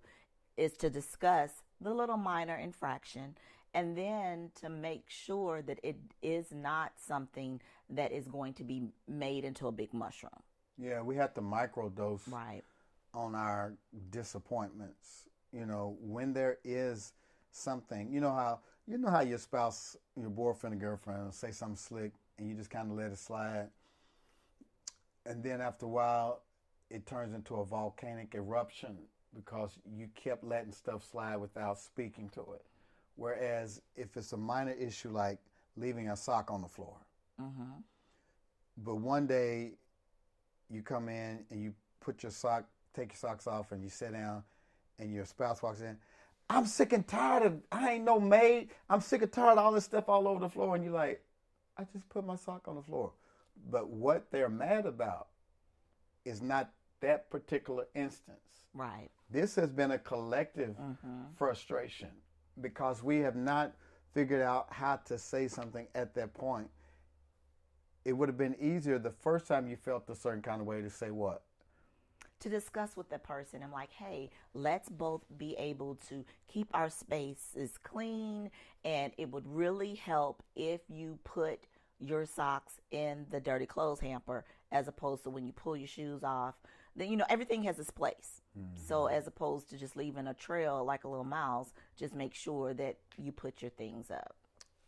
is 0.57 0.73
to 0.73 0.89
discuss 0.89 1.63
the 1.81 1.93
little 1.93 2.17
minor 2.17 2.55
infraction 2.55 3.35
and 3.73 3.97
then 3.97 4.51
to 4.61 4.69
make 4.69 5.05
sure 5.09 5.61
that 5.63 5.79
it 5.83 5.97
is 6.21 6.51
not 6.51 6.93
something 6.97 7.61
that 7.89 8.11
is 8.11 8.27
going 8.27 8.53
to 8.55 8.63
be 8.63 8.83
made 9.07 9.43
into 9.43 9.67
a 9.67 9.71
big 9.71 9.93
mushroom. 9.93 10.31
Yeah, 10.77 11.01
we 11.01 11.15
have 11.15 11.33
to 11.35 11.41
microdose 11.41 12.31
Right. 12.31 12.63
on 13.13 13.35
our 13.35 13.73
disappointments. 14.11 15.27
You 15.51 15.65
know, 15.65 15.97
when 16.01 16.33
there 16.33 16.57
is 16.63 17.13
something, 17.51 18.11
you 18.11 18.19
know 18.21 18.31
how 18.33 18.59
you 18.87 18.97
know 18.97 19.09
how 19.09 19.21
your 19.21 19.37
spouse, 19.37 19.95
your 20.19 20.29
boyfriend 20.29 20.75
or 20.75 20.79
girlfriend 20.79 21.23
will 21.25 21.31
say 21.31 21.51
something 21.51 21.77
slick 21.77 22.11
and 22.37 22.49
you 22.49 22.55
just 22.55 22.69
kind 22.69 22.91
of 22.91 22.97
let 22.97 23.11
it 23.11 23.17
slide. 23.17 23.69
And 25.25 25.41
then 25.43 25.61
after 25.61 25.85
a 25.85 25.89
while, 25.89 26.41
it 26.89 27.05
turns 27.05 27.33
into 27.33 27.55
a 27.55 27.65
volcanic 27.65 28.35
eruption 28.35 28.97
because 29.33 29.77
you 29.85 30.09
kept 30.15 30.43
letting 30.43 30.73
stuff 30.73 31.03
slide 31.09 31.37
without 31.37 31.79
speaking 31.79 32.29
to 32.29 32.41
it. 32.53 32.65
Whereas 33.15 33.81
if 33.95 34.17
it's 34.17 34.33
a 34.33 34.37
minor 34.37 34.71
issue 34.71 35.09
like 35.09 35.39
leaving 35.77 36.09
a 36.09 36.15
sock 36.15 36.51
on 36.51 36.61
the 36.61 36.67
floor, 36.67 36.97
mm-hmm. 37.41 37.79
but 38.77 38.95
one 38.95 39.27
day 39.27 39.73
you 40.69 40.81
come 40.81 41.09
in 41.09 41.45
and 41.51 41.61
you 41.61 41.73
put 41.99 42.23
your 42.23 42.31
sock, 42.31 42.65
take 42.95 43.09
your 43.09 43.17
socks 43.17 43.47
off, 43.47 43.71
and 43.71 43.83
you 43.83 43.89
sit 43.89 44.13
down, 44.13 44.43
and 44.99 45.13
your 45.13 45.25
spouse 45.25 45.61
walks 45.61 45.81
in. 45.81 45.97
I'm 46.49 46.65
sick 46.65 46.93
and 46.93 47.07
tired 47.07 47.43
of. 47.43 47.59
I 47.71 47.93
ain't 47.93 48.03
no 48.03 48.19
maid. 48.19 48.69
I'm 48.89 49.01
sick 49.01 49.21
and 49.21 49.31
tired 49.31 49.53
of 49.53 49.57
all 49.59 49.71
this 49.71 49.85
stuff 49.85 50.09
all 50.09 50.27
over 50.27 50.39
the 50.39 50.49
floor, 50.49 50.75
and 50.75 50.83
you're 50.83 50.93
like, 50.93 51.23
I 51.77 51.83
just 51.91 52.07
put 52.09 52.25
my 52.25 52.35
sock 52.35 52.67
on 52.67 52.75
the 52.75 52.81
floor. 52.81 53.11
But 53.69 53.89
what 53.89 54.31
they're 54.31 54.49
mad 54.49 54.85
about 54.85 55.27
is 56.25 56.41
not 56.41 56.71
that 57.01 57.29
particular 57.29 57.85
instance. 57.95 58.37
Right. 58.73 59.09
This 59.29 59.55
has 59.55 59.69
been 59.69 59.91
a 59.91 59.99
collective 59.99 60.75
mm-hmm. 60.77 61.21
frustration 61.37 62.09
because 62.61 63.03
we 63.03 63.19
have 63.19 63.35
not 63.35 63.73
figured 64.13 64.41
out 64.41 64.67
how 64.71 64.97
to 64.97 65.17
say 65.17 65.47
something 65.47 65.87
at 65.95 66.13
that 66.15 66.33
point. 66.33 66.69
it 68.05 68.13
would 68.13 68.29
have 68.29 68.37
been 68.37 68.55
easier 68.59 68.99
the 68.99 69.09
first 69.11 69.47
time 69.47 69.67
you 69.67 69.75
felt 69.75 70.09
a 70.09 70.15
certain 70.15 70.41
kind 70.41 70.59
of 70.61 70.67
way 70.67 70.81
to 70.81 70.89
say 70.89 71.09
what? 71.09 71.43
to 72.43 72.49
discuss 72.49 72.97
with 72.97 73.09
the 73.09 73.17
person. 73.17 73.63
I'm 73.63 73.71
like, 73.71 73.91
hey, 73.93 74.29
let's 74.53 74.89
both 74.89 75.21
be 75.37 75.55
able 75.57 75.95
to 76.09 76.25
keep 76.49 76.67
our 76.73 76.89
spaces 76.89 77.77
clean, 77.81 78.51
and 78.83 79.13
it 79.17 79.31
would 79.31 79.47
really 79.47 79.95
help 79.95 80.43
if 80.53 80.81
you 80.89 81.17
put 81.23 81.61
your 81.99 82.25
socks 82.25 82.81
in 82.91 83.25
the 83.31 83.39
dirty 83.39 83.65
clothes 83.65 84.01
hamper 84.01 84.43
as 84.73 84.89
opposed 84.89 85.23
to 85.23 85.29
when 85.29 85.45
you 85.45 85.53
pull 85.53 85.77
your 85.77 85.87
shoes 85.87 86.21
off. 86.21 86.55
Then 86.95 87.09
you 87.09 87.17
know 87.17 87.25
everything 87.29 87.63
has 87.63 87.79
its 87.79 87.91
place. 87.91 88.41
So 88.75 89.01
mm-hmm. 89.01 89.15
as 89.15 89.27
opposed 89.27 89.69
to 89.71 89.77
just 89.77 89.95
leaving 89.95 90.27
a 90.27 90.33
trail 90.33 90.83
like 90.85 91.05
a 91.05 91.07
little 91.07 91.25
mouse, 91.25 91.73
just 91.97 92.13
make 92.13 92.35
sure 92.35 92.73
that 92.75 92.97
you 93.17 93.31
put 93.31 93.61
your 93.61 93.71
things 93.71 94.11
up. 94.11 94.35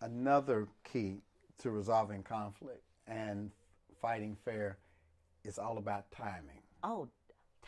Another 0.01 0.67
key 0.83 1.21
to 1.59 1.71
resolving 1.71 2.21
conflict 2.21 2.83
and 3.07 3.49
fighting 4.01 4.37
fair 4.45 4.77
is 5.43 5.57
all 5.57 5.77
about 5.77 6.11
timing. 6.11 6.61
Oh, 6.83 7.07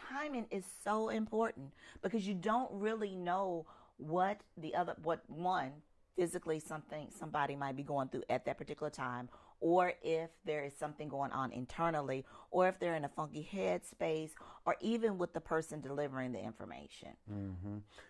timing 0.09 0.45
is 0.51 0.65
so 0.83 1.09
important 1.09 1.73
because 2.01 2.27
you 2.27 2.35
don't 2.35 2.69
really 2.71 3.15
know 3.15 3.65
what 3.97 4.41
the 4.57 4.75
other 4.75 4.95
what 5.01 5.21
one 5.27 5.71
physically 6.15 6.59
something 6.59 7.07
somebody 7.17 7.55
might 7.55 7.75
be 7.75 7.83
going 7.83 8.07
through 8.09 8.23
at 8.29 8.45
that 8.45 8.57
particular 8.57 8.89
time 8.89 9.29
or 9.59 9.93
if 10.03 10.29
there 10.45 10.63
is 10.63 10.73
something 10.77 11.07
going 11.09 11.31
on 11.31 11.51
internally 11.51 12.25
or 12.51 12.67
if 12.67 12.79
they're 12.79 12.95
in 12.95 13.05
a 13.05 13.09
funky 13.09 13.47
headspace 13.51 14.31
or 14.65 14.75
even 14.81 15.17
with 15.17 15.33
the 15.33 15.41
person 15.41 15.81
delivering 15.81 16.31
the 16.31 16.39
information. 16.43 17.09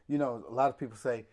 You 0.08 0.18
know, 0.18 0.44
a 0.50 0.54
lot 0.54 0.70
of 0.70 0.78
people 0.78 0.98
say 0.98 1.26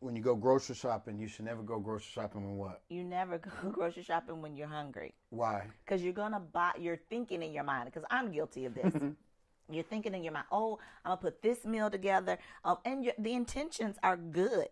when 0.00 0.14
you 0.14 0.22
go 0.22 0.34
grocery 0.36 0.74
shopping, 0.76 1.18
you 1.18 1.26
should 1.26 1.46
never 1.46 1.62
go 1.62 1.78
grocery 1.78 2.10
shopping 2.12 2.44
when 2.44 2.56
what? 2.56 2.82
you 2.88 3.02
never 3.02 3.38
go 3.62 3.70
grocery 3.70 4.02
shopping 4.02 4.42
when 4.42 4.56
you're 4.56 4.68
hungry. 4.68 5.14
Why? 5.30 5.66
because 5.84 6.02
you're 6.02 6.12
gonna 6.12 6.40
buy 6.40 6.72
you're 6.78 7.00
thinking 7.10 7.42
in 7.42 7.52
your 7.52 7.64
mind 7.64 7.86
because 7.86 8.04
i'm 8.10 8.30
guilty 8.30 8.64
of 8.66 8.74
this. 8.74 8.92
You're 9.68 9.82
thinking 9.84 10.14
in 10.14 10.22
your 10.22 10.32
mind 10.32 10.46
oh 10.52 10.78
i'm 11.04 11.10
gonna 11.10 11.20
put 11.20 11.42
this 11.42 11.64
meal 11.64 11.90
together 11.90 12.38
um, 12.64 12.76
and 12.84 13.04
your, 13.04 13.14
the 13.18 13.32
intentions 13.32 13.96
are 14.02 14.16
good 14.16 14.68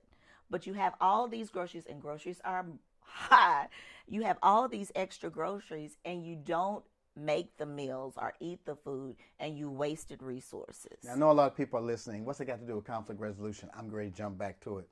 but 0.50 0.66
you 0.66 0.74
have 0.74 0.94
all 1.00 1.26
these 1.26 1.50
groceries 1.50 1.86
and 1.88 2.00
groceries 2.00 2.40
are 2.44 2.64
high 3.04 3.68
you 4.06 4.22
have 4.22 4.38
all 4.42 4.68
these 4.68 4.92
extra 4.94 5.30
groceries 5.30 5.96
and 6.04 6.24
you 6.24 6.36
don't 6.36 6.84
make 7.16 7.56
the 7.58 7.66
meals 7.66 8.14
or 8.16 8.34
eat 8.40 8.64
the 8.66 8.74
food 8.76 9.16
and 9.38 9.56
you 9.56 9.70
wasted 9.70 10.22
resources 10.22 10.98
Now, 11.04 11.12
I 11.12 11.16
know 11.16 11.30
a 11.30 11.32
lot 11.32 11.50
of 11.52 11.56
people 11.56 11.78
are 11.78 11.82
listening. 11.82 12.24
What's 12.24 12.40
it 12.40 12.46
got 12.46 12.60
to 12.60 12.66
do 12.66 12.76
with 12.76 12.84
conflict 12.84 13.20
resolution? 13.20 13.70
I'm 13.76 13.88
going 13.88 14.10
to 14.10 14.16
jump 14.16 14.38
back 14.38 14.60
to 14.62 14.78
it. 14.78 14.88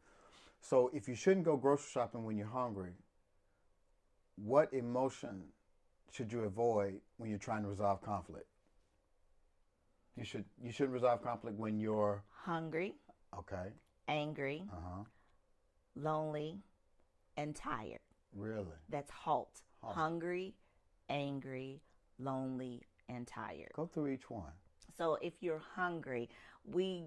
So, 0.61 0.91
if 0.95 1.09
you 1.09 1.15
shouldn't 1.15 1.45
go 1.45 1.57
grocery 1.57 1.91
shopping 1.93 2.25
when 2.25 2.37
you're 2.37 2.47
hungry, 2.47 2.93
what 4.37 4.73
emotion 4.73 5.45
should 6.13 6.33
you 6.33 6.43
avoid 6.45 7.01
when 7.17 7.31
you're 7.31 7.39
trying 7.39 7.63
to 7.63 7.69
resolve 7.69 8.03
conflict? 8.03 8.47
You 10.17 10.25
should 10.25 10.45
you 10.63 10.73
should 10.73 10.91
resolve 10.91 11.23
conflict 11.23 11.59
when 11.59 11.79
you're 11.79 12.23
hungry 12.45 12.95
okay. 13.39 13.73
angry 14.09 14.63
Uh 14.71 14.77
huh. 14.89 15.05
lonely 15.97 16.59
and 17.37 17.55
tired 17.55 18.01
Really? 18.35 18.67
that's 18.89 19.11
halt 19.11 19.63
hungry 19.83 20.55
angry 21.09 21.81
lonely 22.19 22.83
and 23.09 23.27
tired 23.27 23.71
Go 23.75 23.87
through 23.87 24.09
each 24.09 24.31
one. 24.31 24.53
So 24.97 25.19
if 25.21 25.35
you're 25.41 25.63
hungry, 25.75 26.29
we 26.65 27.05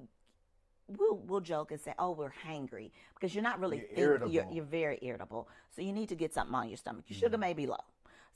we'll 0.87 1.17
we'll 1.17 1.41
joke 1.41 1.71
and 1.71 1.79
say, 1.79 1.93
"Oh, 1.97 2.11
we're 2.11 2.33
hangry," 2.45 2.91
because 3.13 3.33
you're 3.33 3.43
not 3.43 3.59
really 3.59 3.77
You're 3.77 4.09
irritable. 4.09 4.31
You're, 4.31 4.47
you're 4.51 4.65
very 4.65 4.99
irritable. 5.01 5.47
So 5.75 5.81
you 5.81 5.93
need 5.93 6.09
to 6.09 6.15
get 6.15 6.33
something 6.33 6.55
on 6.55 6.67
your 6.67 6.77
stomach. 6.77 7.05
Your 7.07 7.15
mm-hmm. 7.15 7.25
sugar 7.25 7.37
may 7.37 7.53
be 7.53 7.67
low, 7.67 7.77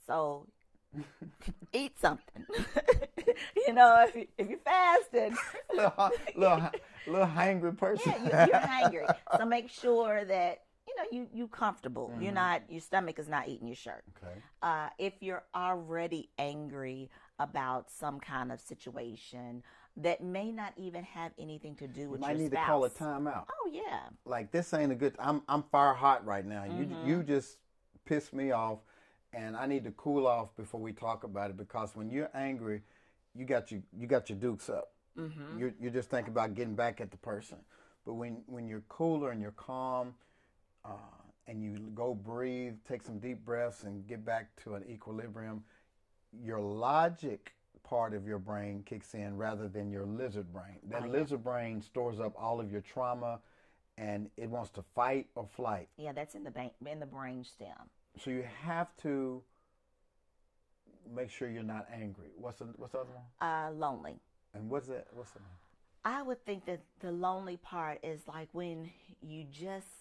so 0.05 0.47
eat 1.73 1.97
something. 1.99 2.45
you 3.67 3.73
know, 3.73 4.05
if 4.07 4.15
you, 4.15 4.27
if 4.37 4.49
you're 4.49 4.59
fasting, 4.59 5.37
little, 5.75 6.11
little, 6.35 6.69
little 7.07 7.27
hangry 7.27 7.75
person. 7.75 8.13
yeah, 8.25 8.45
you, 8.45 8.51
you're 8.51 8.61
hangry. 8.61 9.15
So 9.37 9.45
make 9.45 9.69
sure 9.69 10.25
that 10.25 10.61
know 10.99 11.07
you 11.11 11.27
you 11.33 11.47
comfortable. 11.47 12.13
You're 12.19 12.31
not 12.31 12.61
your 12.69 12.81
stomach 12.81 13.19
is 13.19 13.27
not 13.27 13.47
eating 13.47 13.67
your 13.67 13.75
shirt. 13.75 14.03
okay. 14.17 14.33
uh, 14.61 14.89
if 14.97 15.13
you're 15.21 15.43
already 15.55 16.29
angry 16.37 17.09
about 17.39 17.89
some 17.89 18.19
kind 18.19 18.51
of 18.51 18.59
situation 18.59 19.63
that 19.97 20.23
may 20.23 20.51
not 20.51 20.73
even 20.77 21.03
have 21.03 21.31
anything 21.39 21.75
to 21.75 21.87
do 21.87 22.09
with 22.09 22.21
You 22.21 22.27
might 22.27 22.37
need 22.37 22.51
spouse. 22.51 22.65
to 22.65 22.71
call 22.71 22.85
a 22.85 22.89
timeout. 22.89 23.45
Oh 23.49 23.69
yeah, 23.71 23.99
like 24.25 24.51
this 24.51 24.73
ain't 24.73 24.91
a 24.91 24.95
good 24.95 25.15
I'm 25.19 25.41
I'm 25.47 25.63
fire 25.63 25.93
hot 25.93 26.25
right 26.25 26.45
now. 26.45 26.63
Mm-hmm. 26.63 27.07
You 27.07 27.17
you 27.17 27.23
just 27.23 27.57
pissed 28.05 28.33
me 28.33 28.51
off 28.51 28.79
and 29.33 29.55
I 29.55 29.65
need 29.67 29.83
to 29.83 29.91
cool 29.91 30.27
off 30.27 30.55
before 30.55 30.81
we 30.81 30.91
talk 30.91 31.23
about 31.23 31.49
it 31.49 31.57
because 31.57 31.95
when 31.95 32.09
you're 32.09 32.29
angry, 32.33 32.81
you 33.35 33.45
got 33.45 33.71
your 33.71 33.81
you 33.97 34.07
got 34.07 34.29
your 34.29 34.37
dukes 34.37 34.69
up. 34.69 34.91
Mm-hmm. 35.17 35.59
You're 35.59 35.73
you're 35.79 35.91
just 35.91 36.09
thinking 36.09 36.31
about 36.31 36.55
getting 36.55 36.75
back 36.75 37.01
at 37.01 37.11
the 37.11 37.17
person. 37.17 37.57
But 38.05 38.13
when 38.13 38.41
when 38.47 38.67
you're 38.67 38.83
cooler 38.87 39.31
and 39.31 39.41
you're 39.41 39.51
calm, 39.51 40.13
uh, 40.85 40.89
and 41.47 41.63
you 41.63 41.75
go 41.95 42.13
breathe, 42.13 42.75
take 42.87 43.01
some 43.01 43.19
deep 43.19 43.43
breaths, 43.45 43.83
and 43.83 44.07
get 44.07 44.23
back 44.25 44.47
to 44.63 44.75
an 44.75 44.83
equilibrium, 44.89 45.63
your 46.43 46.59
logic 46.59 47.53
part 47.83 48.13
of 48.13 48.27
your 48.27 48.37
brain 48.39 48.83
kicks 48.85 49.13
in 49.15 49.35
rather 49.35 49.67
than 49.67 49.89
your 49.89 50.05
lizard 50.05 50.51
brain. 50.53 50.77
That 50.89 51.01
Oh, 51.01 51.05
yeah. 51.05 51.11
lizard 51.11 51.43
brain 51.43 51.81
stores 51.81 52.19
up 52.19 52.33
all 52.37 52.59
of 52.59 52.71
your 52.71 52.81
trauma, 52.81 53.39
and 53.97 54.29
it 54.37 54.49
wants 54.49 54.69
to 54.71 54.83
fight 54.95 55.27
or 55.35 55.47
flight. 55.47 55.89
yeah, 55.97 56.11
that's 56.11 56.35
in 56.35 56.43
the 56.43 56.51
ba- 56.51 56.71
in 56.85 56.99
the 56.99 57.05
brain 57.05 57.43
stem. 57.43 57.89
So 58.17 58.29
you 58.29 58.43
have 58.63 58.95
to 58.97 59.41
make 61.13 61.29
sure 61.31 61.49
you're 61.49 61.63
not 61.63 61.87
angry. 61.91 62.29
What's 62.37 62.59
the 62.59 62.65
what's 62.77 62.93
the 62.93 62.99
other 62.99 63.09
one? 63.11 63.49
Uh, 63.49 63.71
lonely. 63.71 64.19
And 64.53 64.69
what's 64.69 64.87
that? 64.87 65.07
What's 65.13 65.31
the 65.31 65.39
I 66.05 66.21
would 66.21 66.43
think 66.45 66.65
that 66.65 66.81
the 67.01 67.11
lonely 67.11 67.57
part 67.57 67.99
is 68.03 68.21
like 68.27 68.47
when 68.53 68.89
you 69.21 69.45
just 69.51 69.98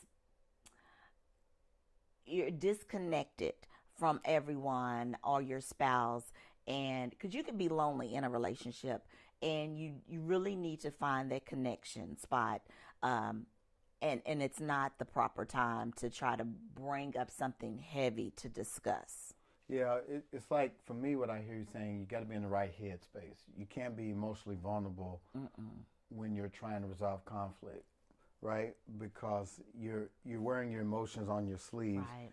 you're 2.29 2.51
disconnected 2.51 3.55
from 3.99 4.21
everyone 4.25 5.17
or 5.25 5.43
your 5.43 5.61
spouse 5.61 6.33
and 6.67 7.11
because 7.11 7.35
you 7.35 7.43
can 7.43 7.57
be 7.57 7.69
lonely 7.69 8.15
in 8.15 8.25
a 8.25 8.31
relationship 8.31 9.07
and 9.43 9.79
you 9.79 9.95
you 10.09 10.21
really 10.21 10.55
need 10.55 10.81
to 10.81 10.91
find 10.91 11.31
that 11.33 11.47
connection 11.47 12.17
spot 12.19 12.63
um 13.03 13.47
and 14.03 14.23
and 14.27 14.43
it's 14.43 14.61
not 14.61 14.99
the 14.99 15.05
proper 15.05 15.45
time 15.45 15.93
to 15.95 16.11
try 16.11 16.37
to 16.37 16.45
bring 16.45 17.17
up 17.17 17.31
something 17.31 17.79
heavy 17.79 18.33
to 18.37 18.49
discuss. 18.49 19.35
Yeah, 19.69 19.99
it, 20.09 20.25
it's 20.33 20.51
like 20.51 20.73
for 20.87 20.95
me, 20.95 21.17
what 21.17 21.29
I 21.29 21.43
hear 21.47 21.57
you 21.57 21.67
saying, 21.73 22.01
you 22.01 22.07
got 22.07 22.21
to 22.21 22.25
be 22.25 22.35
in 22.35 22.43
the 22.43 22.49
right 22.49 22.73
headspace. 22.83 23.41
You 23.57 23.67
can't 23.67 23.97
be 23.97 24.11
emotionally 24.11 24.57
vulnerable 24.63 25.21
when 26.09 26.35
you're 26.35 26.49
trying 26.49 26.81
to 26.83 26.89
resolve 26.89 27.25
conflict, 27.27 27.85
right? 28.41 28.75
Because 28.99 29.61
you're 29.79 30.09
you're 30.25 30.41
wearing 30.41 30.71
your 30.71 30.83
emotions 30.83 31.29
on 31.29 31.47
your 31.47 31.59
sleeve, 31.59 31.99
right 31.99 32.33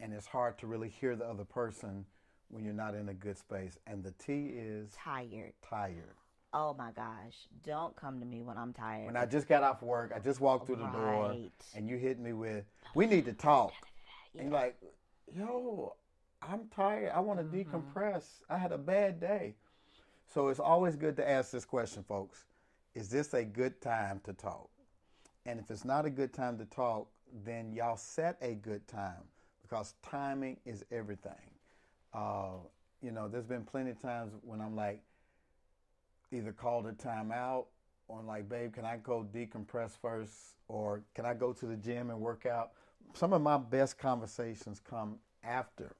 and 0.00 0.12
it's 0.12 0.26
hard 0.26 0.58
to 0.58 0.66
really 0.66 0.88
hear 0.88 1.16
the 1.16 1.24
other 1.24 1.44
person 1.44 2.04
when 2.48 2.64
you're 2.64 2.74
not 2.74 2.94
in 2.94 3.08
a 3.08 3.14
good 3.14 3.38
space. 3.38 3.78
And 3.86 4.04
the 4.04 4.12
T 4.12 4.52
is 4.56 4.90
tired 4.92 5.52
tired. 5.62 6.14
oh 6.52 6.74
my 6.74 6.90
gosh 6.92 7.34
don't 7.64 7.94
come 7.96 8.20
to 8.20 8.26
me 8.26 8.42
when 8.42 8.56
i'm 8.56 8.72
tired 8.72 9.06
When 9.06 9.16
I 9.16 9.26
just 9.26 9.48
got 9.48 9.62
off 9.62 9.82
work, 9.82 10.12
I 10.14 10.18
just 10.18 10.40
walked 10.40 10.66
through 10.66 10.76
the 10.76 10.86
door, 10.86 11.36
and 11.74 11.88
you 11.88 11.96
hit 11.96 12.18
me 12.18 12.32
with, 12.32 12.64
"We 12.94 13.06
need 13.06 13.24
to 13.24 13.32
talk," 13.32 13.72
and 14.38 14.52
like, 14.52 14.76
"Yo, 15.34 15.96
I'm 16.42 16.68
tired. 16.74 17.12
I 17.14 17.20
want 17.20 17.40
to 17.40 17.44
mm-hmm. 17.44 17.76
decompress. 17.76 18.24
I 18.48 18.58
had 18.58 18.72
a 18.72 18.78
bad 18.78 19.20
day." 19.20 19.54
So 20.26 20.48
it's 20.48 20.60
always 20.60 20.96
good 20.96 21.16
to 21.16 21.28
ask 21.28 21.50
this 21.50 21.64
question, 21.64 22.04
folks: 22.04 22.44
Is 22.94 23.08
this 23.08 23.34
a 23.34 23.44
good 23.44 23.80
time 23.80 24.20
to 24.24 24.32
talk? 24.32 24.70
And 25.46 25.60
if 25.60 25.70
it's 25.70 25.84
not 25.84 26.04
a 26.04 26.10
good 26.10 26.32
time 26.32 26.58
to 26.58 26.64
talk, 26.66 27.08
then 27.44 27.72
y'all 27.72 27.96
set 27.96 28.36
a 28.42 28.54
good 28.54 28.86
time 28.88 29.22
because 29.62 29.94
timing 30.02 30.56
is 30.66 30.84
everything. 30.90 31.32
Uh, 32.12 32.56
you 33.02 33.12
know, 33.12 33.28
there's 33.28 33.46
been 33.46 33.62
plenty 33.62 33.90
of 33.90 34.00
times 34.00 34.32
when 34.42 34.60
I'm 34.60 34.74
like, 34.74 35.00
either 36.32 36.52
called 36.52 36.86
a 36.86 36.92
timeout 36.92 37.66
or 38.08 38.22
like, 38.22 38.48
babe, 38.48 38.74
can 38.74 38.84
I 38.84 38.96
go 38.96 39.26
decompress 39.32 39.92
first? 40.00 40.34
Or 40.68 41.02
can 41.14 41.24
I 41.24 41.34
go 41.34 41.52
to 41.52 41.66
the 41.66 41.76
gym 41.76 42.10
and 42.10 42.20
work 42.20 42.44
out? 42.46 42.72
Some 43.14 43.32
of 43.32 43.40
my 43.40 43.56
best 43.56 43.98
conversations 43.98 44.80
come 44.80 45.18
after 45.44 45.94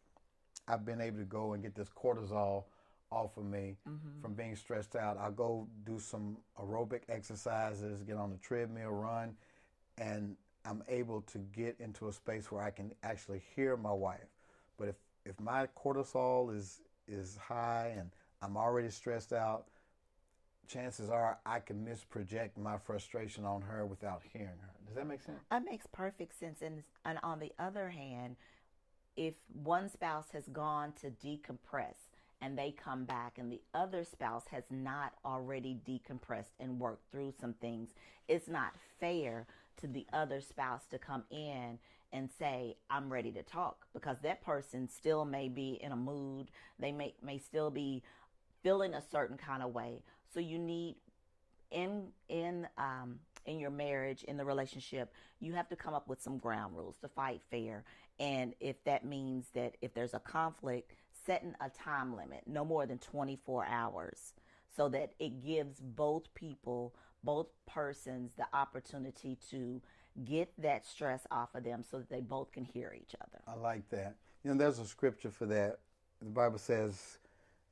I've 0.69 0.85
been 0.85 1.00
able 1.00 1.19
to 1.19 1.25
go 1.25 1.53
and 1.53 1.62
get 1.62 1.75
this 1.75 1.88
cortisol 1.88 2.65
off 3.11 3.37
of 3.37 3.45
me 3.45 3.77
mm-hmm. 3.89 4.21
from 4.21 4.35
being 4.35 4.57
stressed 4.57 4.97
out. 4.97 5.19
I'll 5.19 5.31
go 5.31 5.69
do 5.85 5.99
some 5.99 6.39
aerobic 6.59 7.03
exercises, 7.09 8.03
get 8.03 8.17
on 8.17 8.31
the 8.31 8.39
treadmill, 8.39 8.91
run, 8.91 9.37
and 9.99 10.37
I'm 10.65 10.83
able 10.89 11.23
to 11.23 11.39
get 11.39 11.77
into 11.79 12.09
a 12.09 12.13
space 12.13 12.51
where 12.51 12.63
I 12.63 12.71
can 12.71 12.93
actually 13.03 13.43
hear 13.55 13.77
my 13.77 13.93
wife. 13.93 14.29
But 14.77 14.89
if, 14.89 14.97
if 15.25 15.41
my 15.41 15.69
cortisol 15.77 16.55
is 16.55 16.81
is 17.09 17.37
high 17.37 17.95
and 17.97 18.11
I'm 18.43 18.57
already 18.57 18.91
stressed 18.91 19.33
out, 19.33 19.67
chances 20.67 21.09
are 21.09 21.39
I 21.47 21.61
can 21.61 21.87
misproject 21.87 22.57
my 22.57 22.79
frustration 22.79 23.45
on 23.45 23.63
her 23.63 23.87
without 23.87 24.23
hearing 24.33 24.59
her. 24.61 24.71
Does 24.87 24.97
that 24.97 25.07
make 25.07 25.23
sense? 25.23 25.39
That 25.51 25.65
makes 25.65 25.87
perfect 25.87 26.39
sense. 26.39 26.63
And, 26.63 26.83
and 27.05 27.19
on 27.23 27.39
the 27.39 27.53
other 27.59 27.91
hand, 27.91 28.37
if 29.17 29.35
one 29.63 29.89
spouse 29.89 30.31
has 30.33 30.49
gone 30.49 30.93
to 31.01 31.11
decompress 31.11 31.95
and 32.40 32.57
they 32.57 32.71
come 32.73 33.05
back 33.05 33.38
and 33.38 33.50
the 33.50 33.62
other 33.75 34.05
spouse 34.05 34.45
has 34.50 34.64
not 34.71 35.12
already 35.25 35.78
decompressed 35.87 36.52
and 36.61 36.78
worked 36.78 37.11
through 37.11 37.33
some 37.40 37.55
things, 37.55 37.90
it's 38.28 38.49
not 38.49 38.75
fair 39.00 39.47
to 39.81 39.87
the 39.87 40.07
other 40.12 40.40
spouse 40.40 40.85
to 40.90 40.99
come 40.99 41.25
in 41.31 41.78
and 42.12 42.31
say, 42.38 42.76
I'm 42.88 43.12
ready 43.12 43.33
to 43.33 43.43
talk 43.43 43.87
because 43.93 44.16
that 44.23 44.43
person 44.43 44.88
still 44.88 45.25
may 45.25 45.49
be 45.49 45.78
in 45.83 45.93
a 45.93 45.97
mood. 45.97 46.50
They 46.78 46.93
may, 46.93 47.14
may 47.23 47.38
still 47.38 47.71
be 47.71 48.02
feeling 48.62 48.95
a 48.95 49.02
certain 49.11 49.37
kind 49.37 49.62
of 49.62 49.75
way. 49.75 50.02
So 50.33 50.40
you 50.40 50.59
need 50.59 50.97
in 51.71 52.09
in 52.28 52.66
um, 52.78 53.19
in 53.45 53.59
your 53.59 53.71
marriage, 53.71 54.25
in 54.25 54.37
the 54.37 54.45
relationship, 54.45 55.12
you 55.40 55.52
have 55.55 55.69
to 55.69 55.76
come 55.76 55.95
up 55.95 56.09
with 56.09 56.21
some 56.21 56.38
ground 56.38 56.76
rules 56.76 56.97
to 56.99 57.09
fight 57.09 57.40
fair. 57.50 57.85
And 58.19 58.55
if 58.61 58.83
that 58.85 59.05
means 59.05 59.47
that 59.55 59.76
if 59.81 59.95
there's 59.95 60.14
a 60.14 60.19
conflict, 60.19 60.93
setting 61.26 61.54
a 61.61 61.68
time 61.68 62.16
limit, 62.16 62.42
no 62.47 62.64
more 62.64 62.87
than 62.87 62.99
24 62.99 63.66
hours, 63.66 64.33
so 64.75 64.88
that 64.88 65.12
it 65.18 65.45
gives 65.45 65.80
both 65.80 66.33
people, 66.35 66.95
both 67.25 67.49
persons, 67.66 68.33
the 68.37 68.47
opportunity 68.52 69.37
to 69.50 69.83
get 70.25 70.50
that 70.59 70.87
stress 70.87 71.26
off 71.30 71.54
of 71.54 71.64
them 71.64 71.85
so 71.90 71.99
that 71.99 72.09
they 72.09 72.21
both 72.21 72.50
can 72.52 72.64
hear 72.64 72.97
each 72.97 73.14
other. 73.21 73.42
I 73.47 73.54
like 73.61 73.88
that. 73.90 74.14
You 74.45 74.52
know, 74.52 74.56
there's 74.56 74.78
a 74.78 74.87
scripture 74.87 75.30
for 75.30 75.47
that. 75.47 75.80
The 76.21 76.30
Bible 76.30 76.59
says 76.59 77.18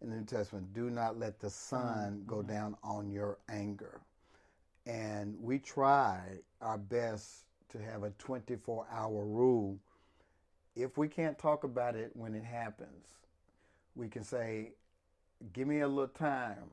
in 0.03 0.11
the 0.11 0.17
New 0.17 0.25
Testament, 0.25 0.73
do 0.75 0.91
not 0.91 1.19
let 1.19 1.41
the 1.41 1.51
sun 1.51 2.19
mm-hmm. 2.19 2.27
go 2.27 2.43
down 2.43 2.77
on 2.83 3.11
your 3.11 3.39
anger. 3.49 4.01
And 4.87 5.35
we 5.41 5.59
try 5.59 6.21
our 6.61 6.77
best 6.77 7.45
to 7.71 7.79
have 7.79 8.03
a 8.03 8.11
24 8.11 8.87
hour 8.93 9.25
rule. 9.25 9.79
If 10.77 10.99
we 10.99 11.09
can't 11.09 11.39
talk 11.39 11.65
about 11.65 11.97
it 11.97 12.11
when 12.15 12.35
it 12.35 12.45
happens, 12.45 13.07
we 13.95 14.09
can 14.09 14.25
say, 14.25 14.73
give 15.53 15.69
me 15.69 15.81
a 15.81 15.89
little 15.89 16.09
time 16.09 16.71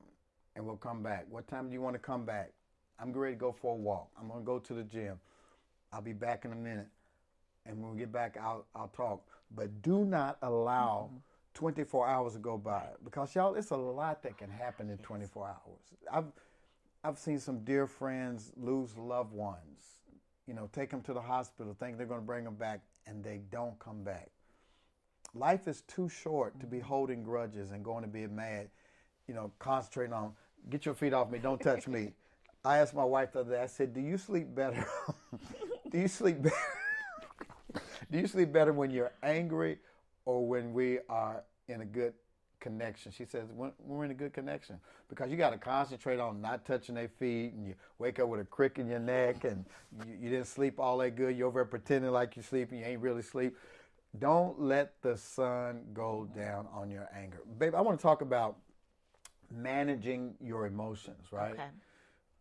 and 0.56 0.66
we'll 0.66 0.78
come 0.78 1.04
back. 1.04 1.26
What 1.30 1.48
time 1.48 1.68
do 1.68 1.74
you 1.74 1.82
want 1.82 1.96
to 1.96 2.00
come 2.00 2.26
back? 2.26 2.52
I'm 3.00 3.12
ready 3.14 3.36
to 3.36 3.40
go 3.40 3.52
for 3.52 3.74
a 3.74 3.78
walk. 3.78 4.10
I'm 4.20 4.28
going 4.28 4.42
to 4.42 4.46
go 4.46 4.60
to 4.60 4.74
the 4.74 4.84
gym. 4.84 5.20
I'll 5.92 6.02
be 6.02 6.14
back 6.14 6.46
in 6.46 6.52
a 6.52 6.56
minute. 6.56 6.88
And 7.66 7.82
when 7.82 7.92
we 7.92 8.00
get 8.00 8.12
back, 8.12 8.38
I'll, 8.42 8.66
I'll 8.76 8.90
talk. 8.90 9.24
But 9.56 9.82
do 9.82 10.06
not 10.06 10.38
allow 10.42 11.10
mm-hmm. 11.10 11.18
24 11.54 12.08
hours 12.08 12.34
to 12.34 12.40
go 12.40 12.58
by 12.58 12.86
because, 13.04 13.36
y'all, 13.36 13.56
it's 13.56 13.72
a 13.72 13.76
lot 13.76 14.24
that 14.24 14.38
can 14.38 14.50
happen 14.50 14.90
in 14.90 14.98
24 15.00 15.48
hours. 15.48 15.80
I've, 16.12 16.32
I've 17.04 17.18
seen 17.18 17.40
some 17.40 17.64
dear 17.64 17.88
friends 17.88 18.52
lose 18.56 18.98
loved 18.98 19.34
ones, 19.34 20.02
you 20.48 20.54
know, 20.54 20.70
take 20.72 20.90
them 20.90 21.02
to 21.02 21.14
the 21.14 21.22
hospital, 21.22 21.76
think 21.80 21.98
they're 21.98 22.08
going 22.08 22.22
to 22.22 22.26
bring 22.26 22.44
them 22.44 22.56
back, 22.56 22.82
and 23.08 23.24
they 23.24 23.42
don't 23.52 23.78
come 23.80 24.04
back. 24.04 24.30
Life 25.34 25.68
is 25.68 25.82
too 25.82 26.10
short 26.10 26.60
to 26.60 26.66
be 26.66 26.78
mm-hmm. 26.78 26.88
holding 26.88 27.24
grudges 27.24 27.72
and 27.72 27.84
going 27.84 28.04
to 28.04 28.10
be 28.10 28.28
mad, 28.28 28.70
you 29.28 29.34
know, 29.34 29.52
concentrating 29.60 30.14
on, 30.14 30.34
get 30.70 30.86
your 30.86 30.96
feet 30.96 31.14
off 31.14 31.30
me, 31.30 31.40
don't 31.40 31.62
touch 31.62 31.88
me. 31.88 32.12
I 32.66 32.78
asked 32.78 32.94
my 32.94 33.04
wife 33.04 33.34
the 33.34 33.40
other 33.40 33.54
day, 33.54 33.62
I 33.62 33.66
said, 33.66 33.94
Do 33.94 34.02
you 34.02 34.18
sleep 34.18 34.54
better? 34.54 34.86
Do 35.92 35.98
you 35.98 36.08
sleep 36.08 36.42
better? 36.42 36.56
Do 38.12 38.20
you 38.20 38.28
sleep 38.28 38.52
better 38.52 38.74
when 38.74 38.92
you're 38.92 39.12
angry 39.24 39.80
or 40.26 40.46
when 40.46 40.74
we 40.74 41.00
are 41.10 41.44
in 41.68 41.82
a 41.82 41.86
good 41.86 42.14
connection? 42.60 43.12
She 43.12 43.26
says, 43.26 43.48
when, 43.56 43.72
we're 43.80 44.06
in 44.06 44.12
a 44.12 44.16
good 44.16 44.34
connection 44.34 44.80
because 45.10 45.32
you 45.32 45.38
got 45.38 45.52
to 45.52 45.58
concentrate 45.58 46.20
on 46.20 46.42
not 46.42 46.66
touching 46.66 46.96
their 46.96 47.08
feet 47.08 47.54
and 47.54 47.66
you 47.66 47.74
wake 48.00 48.20
up 48.20 48.28
with 48.28 48.42
a 48.42 48.46
crick 48.46 48.80
in 48.80 48.88
your 48.88 49.00
neck 49.00 49.44
and 49.44 49.66
you, 50.06 50.14
you 50.22 50.30
didn't 50.30 50.48
sleep 50.48 50.80
all 50.80 50.98
that 51.00 51.16
good. 51.16 51.36
You're 51.36 51.48
over 51.48 51.60
there 51.60 51.66
pretending 51.66 52.12
like 52.12 52.36
you're 52.36 52.44
sleeping. 52.44 52.80
You 52.80 52.86
ain't 52.86 53.02
really 53.02 53.22
sleep. 53.22 53.56
Don't 54.20 54.60
let 54.60 55.02
the 55.02 55.18
sun 55.18 55.84
go 55.94 56.28
down 56.36 56.68
on 56.74 56.90
your 56.90 57.10
anger. 57.16 57.40
Babe, 57.58 57.74
I 57.76 57.82
want 57.82 57.98
to 57.98 58.02
talk 58.02 58.22
about 58.22 58.58
managing 59.50 60.36
your 60.42 60.66
emotions, 60.66 61.28
right? 61.32 61.54
Okay. 61.54 61.64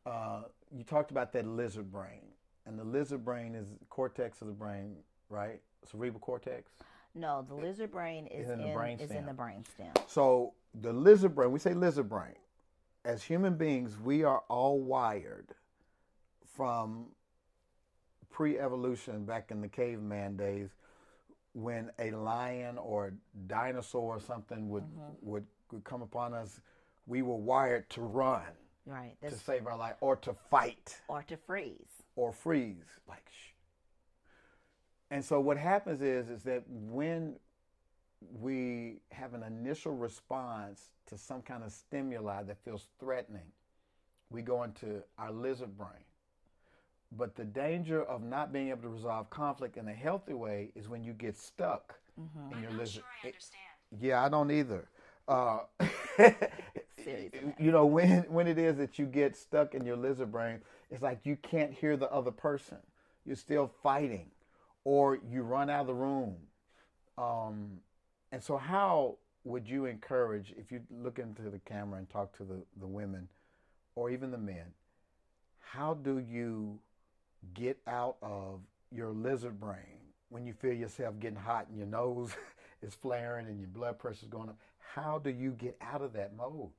Uh, 0.04 0.42
you 0.76 0.82
talked 0.82 1.10
about 1.10 1.32
that 1.32 1.46
lizard 1.46 1.90
brain 1.92 2.22
and 2.66 2.78
the 2.78 2.84
lizard 2.84 3.24
brain 3.24 3.54
is 3.54 3.66
cortex 3.88 4.40
of 4.42 4.48
the 4.48 4.52
brain, 4.52 4.96
right? 5.28 5.60
Cerebral 5.90 6.20
cortex. 6.20 6.70
No, 7.14 7.44
the 7.46 7.54
lizard 7.54 7.90
brain 7.90 8.26
is, 8.26 8.46
is 8.46 8.52
in, 8.52 8.62
the 8.62 8.72
brain 8.72 9.00
is 9.00 9.10
in 9.10 9.26
the 9.26 9.32
brain 9.32 9.64
stem. 9.74 9.92
So 10.06 10.52
the 10.80 10.92
lizard 10.92 11.34
brain, 11.34 11.50
we 11.50 11.58
say 11.58 11.74
lizard 11.74 12.08
brain. 12.08 12.34
As 13.04 13.22
human 13.22 13.54
beings, 13.56 13.96
we 13.98 14.22
are 14.24 14.42
all 14.48 14.78
wired 14.78 15.48
from 16.44 17.06
pre-evolution 18.30 19.24
back 19.24 19.50
in 19.50 19.60
the 19.60 19.68
caveman 19.68 20.36
days 20.36 20.68
when 21.52 21.90
a 21.98 22.10
lion 22.12 22.78
or 22.78 23.08
a 23.08 23.12
dinosaur 23.46 24.16
or 24.16 24.20
something 24.20 24.68
would, 24.68 24.84
mm-hmm. 24.84 25.10
would 25.22 25.46
would 25.72 25.84
come 25.84 26.02
upon 26.02 26.34
us, 26.34 26.60
we 27.06 27.22
were 27.22 27.36
wired 27.36 27.88
to 27.90 28.02
run. 28.02 28.42
Right. 28.86 29.14
to 29.22 29.36
save 29.36 29.66
our 29.66 29.76
life 29.76 29.96
or 30.00 30.16
to 30.16 30.34
fight. 30.50 31.00
Or 31.06 31.22
to 31.24 31.36
freeze 31.36 32.02
or 32.16 32.32
freeze, 32.32 32.98
like 33.08 33.24
shh. 33.30 33.50
And 35.10 35.24
so 35.24 35.38
what 35.38 35.56
happens 35.58 36.02
is 36.02 36.28
is 36.28 36.42
that 36.44 36.64
when 36.68 37.36
we 38.40 39.00
have 39.12 39.34
an 39.34 39.42
initial 39.42 39.94
response 39.94 40.90
to 41.06 41.18
some 41.18 41.42
kind 41.42 41.62
of 41.62 41.72
stimuli 41.72 42.42
that 42.44 42.58
feels 42.64 42.86
threatening, 42.98 43.52
we 44.30 44.42
go 44.42 44.62
into 44.62 45.02
our 45.18 45.30
lizard 45.30 45.76
brain. 45.76 46.04
But 47.16 47.34
the 47.34 47.44
danger 47.44 48.04
of 48.04 48.22
not 48.22 48.52
being 48.52 48.68
able 48.68 48.82
to 48.82 48.88
resolve 48.88 49.30
conflict 49.30 49.76
in 49.76 49.88
a 49.88 49.92
healthy 49.92 50.34
way 50.34 50.70
is 50.74 50.88
when 50.88 51.02
you 51.02 51.12
get 51.12 51.36
stuck 51.36 51.98
mm-hmm. 52.20 52.56
in 52.56 52.62
your 52.62 52.72
lizard. 52.72 53.02
Sure 53.20 53.32
yeah, 54.00 54.24
I 54.24 54.28
don't 54.28 54.50
either. 54.50 54.88
Uh, 55.26 55.60
you 57.58 57.72
know 57.72 57.86
when 57.86 58.22
when 58.24 58.46
it 58.46 58.58
is 58.58 58.76
that 58.76 58.98
you 58.98 59.06
get 59.06 59.36
stuck 59.36 59.74
in 59.74 59.84
your 59.86 59.96
lizard 59.96 60.30
brain 60.30 60.60
it's 60.90 61.02
like 61.02 61.20
you 61.24 61.36
can't 61.36 61.72
hear 61.72 61.96
the 61.96 62.10
other 62.10 62.32
person. 62.32 62.78
You're 63.24 63.36
still 63.36 63.70
fighting, 63.82 64.26
or 64.84 65.18
you 65.30 65.42
run 65.42 65.70
out 65.70 65.82
of 65.82 65.86
the 65.86 65.94
room. 65.94 66.36
Um, 67.16 67.78
and 68.32 68.42
so, 68.42 68.56
how 68.56 69.16
would 69.44 69.68
you 69.68 69.86
encourage, 69.86 70.52
if 70.58 70.72
you 70.72 70.80
look 70.90 71.18
into 71.18 71.42
the 71.42 71.60
camera 71.60 71.98
and 71.98 72.10
talk 72.10 72.36
to 72.38 72.44
the, 72.44 72.62
the 72.78 72.86
women 72.86 73.28
or 73.94 74.10
even 74.10 74.30
the 74.30 74.38
men, 74.38 74.66
how 75.60 75.94
do 75.94 76.18
you 76.18 76.78
get 77.54 77.78
out 77.86 78.16
of 78.22 78.60
your 78.90 79.10
lizard 79.10 79.60
brain 79.60 79.98
when 80.28 80.46
you 80.46 80.52
feel 80.52 80.72
yourself 80.72 81.18
getting 81.18 81.38
hot 81.38 81.66
and 81.68 81.76
your 81.76 81.86
nose 81.86 82.30
is 82.82 82.94
flaring 82.94 83.46
and 83.46 83.58
your 83.58 83.68
blood 83.68 83.98
pressure 83.98 84.22
is 84.22 84.28
going 84.28 84.48
up? 84.48 84.58
How 84.94 85.18
do 85.18 85.30
you 85.30 85.52
get 85.52 85.76
out 85.80 86.02
of 86.02 86.12
that 86.14 86.36
mode? 86.36 86.70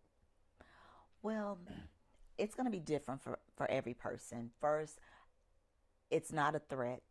Well, 1.21 1.59
it's 2.37 2.55
going 2.55 2.65
to 2.65 2.71
be 2.71 2.79
different 2.79 3.21
for, 3.21 3.39
for 3.55 3.69
every 3.69 3.93
person. 3.93 4.51
First, 4.59 4.99
it's 6.09 6.31
not 6.31 6.55
a 6.55 6.59
threat. 6.59 7.01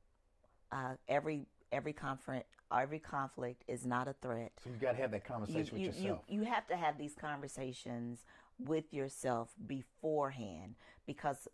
Uh, 0.72 0.94
every 1.08 1.46
every 1.72 1.92
conflict 1.92 2.46
every 2.72 2.98
conflict 2.98 3.64
is 3.68 3.84
not 3.84 4.08
a 4.08 4.14
threat. 4.22 4.52
So 4.62 4.70
you 4.70 4.76
got 4.76 4.92
to 4.92 4.98
have 4.98 5.10
that 5.10 5.24
conversation 5.24 5.78
you, 5.78 5.88
with 5.88 5.96
you, 5.98 6.04
yourself. 6.04 6.24
You, 6.28 6.40
you 6.40 6.44
have 6.44 6.66
to 6.68 6.76
have 6.76 6.98
these 6.98 7.14
conversations 7.14 8.20
with 8.58 8.92
yourself 8.92 9.50
beforehand 9.66 10.74
because 11.06 11.48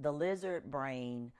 the 0.00 0.12
lizard 0.12 0.70
brain, 0.70 1.32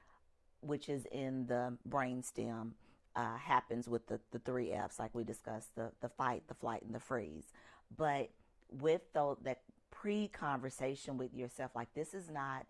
which 0.60 0.88
is 0.88 1.06
in 1.12 1.46
the 1.46 1.76
brain 1.86 2.22
stem, 2.22 2.74
uh, 3.16 3.36
happens 3.36 3.88
with 3.88 4.06
the, 4.06 4.20
the 4.30 4.38
three 4.40 4.72
F's, 4.72 4.98
like 4.98 5.14
we 5.14 5.24
discussed 5.24 5.74
the, 5.74 5.90
the 6.00 6.08
fight, 6.08 6.42
the 6.48 6.54
flight, 6.54 6.82
and 6.82 6.94
the 6.94 7.00
freeze. 7.00 7.52
But 7.96 8.30
with 8.70 9.02
the, 9.12 9.36
that 9.42 9.62
pre 9.90 10.28
conversation 10.28 11.16
with 11.16 11.34
yourself 11.34 11.72
like, 11.74 11.92
this 11.94 12.14
is 12.14 12.30
not, 12.30 12.66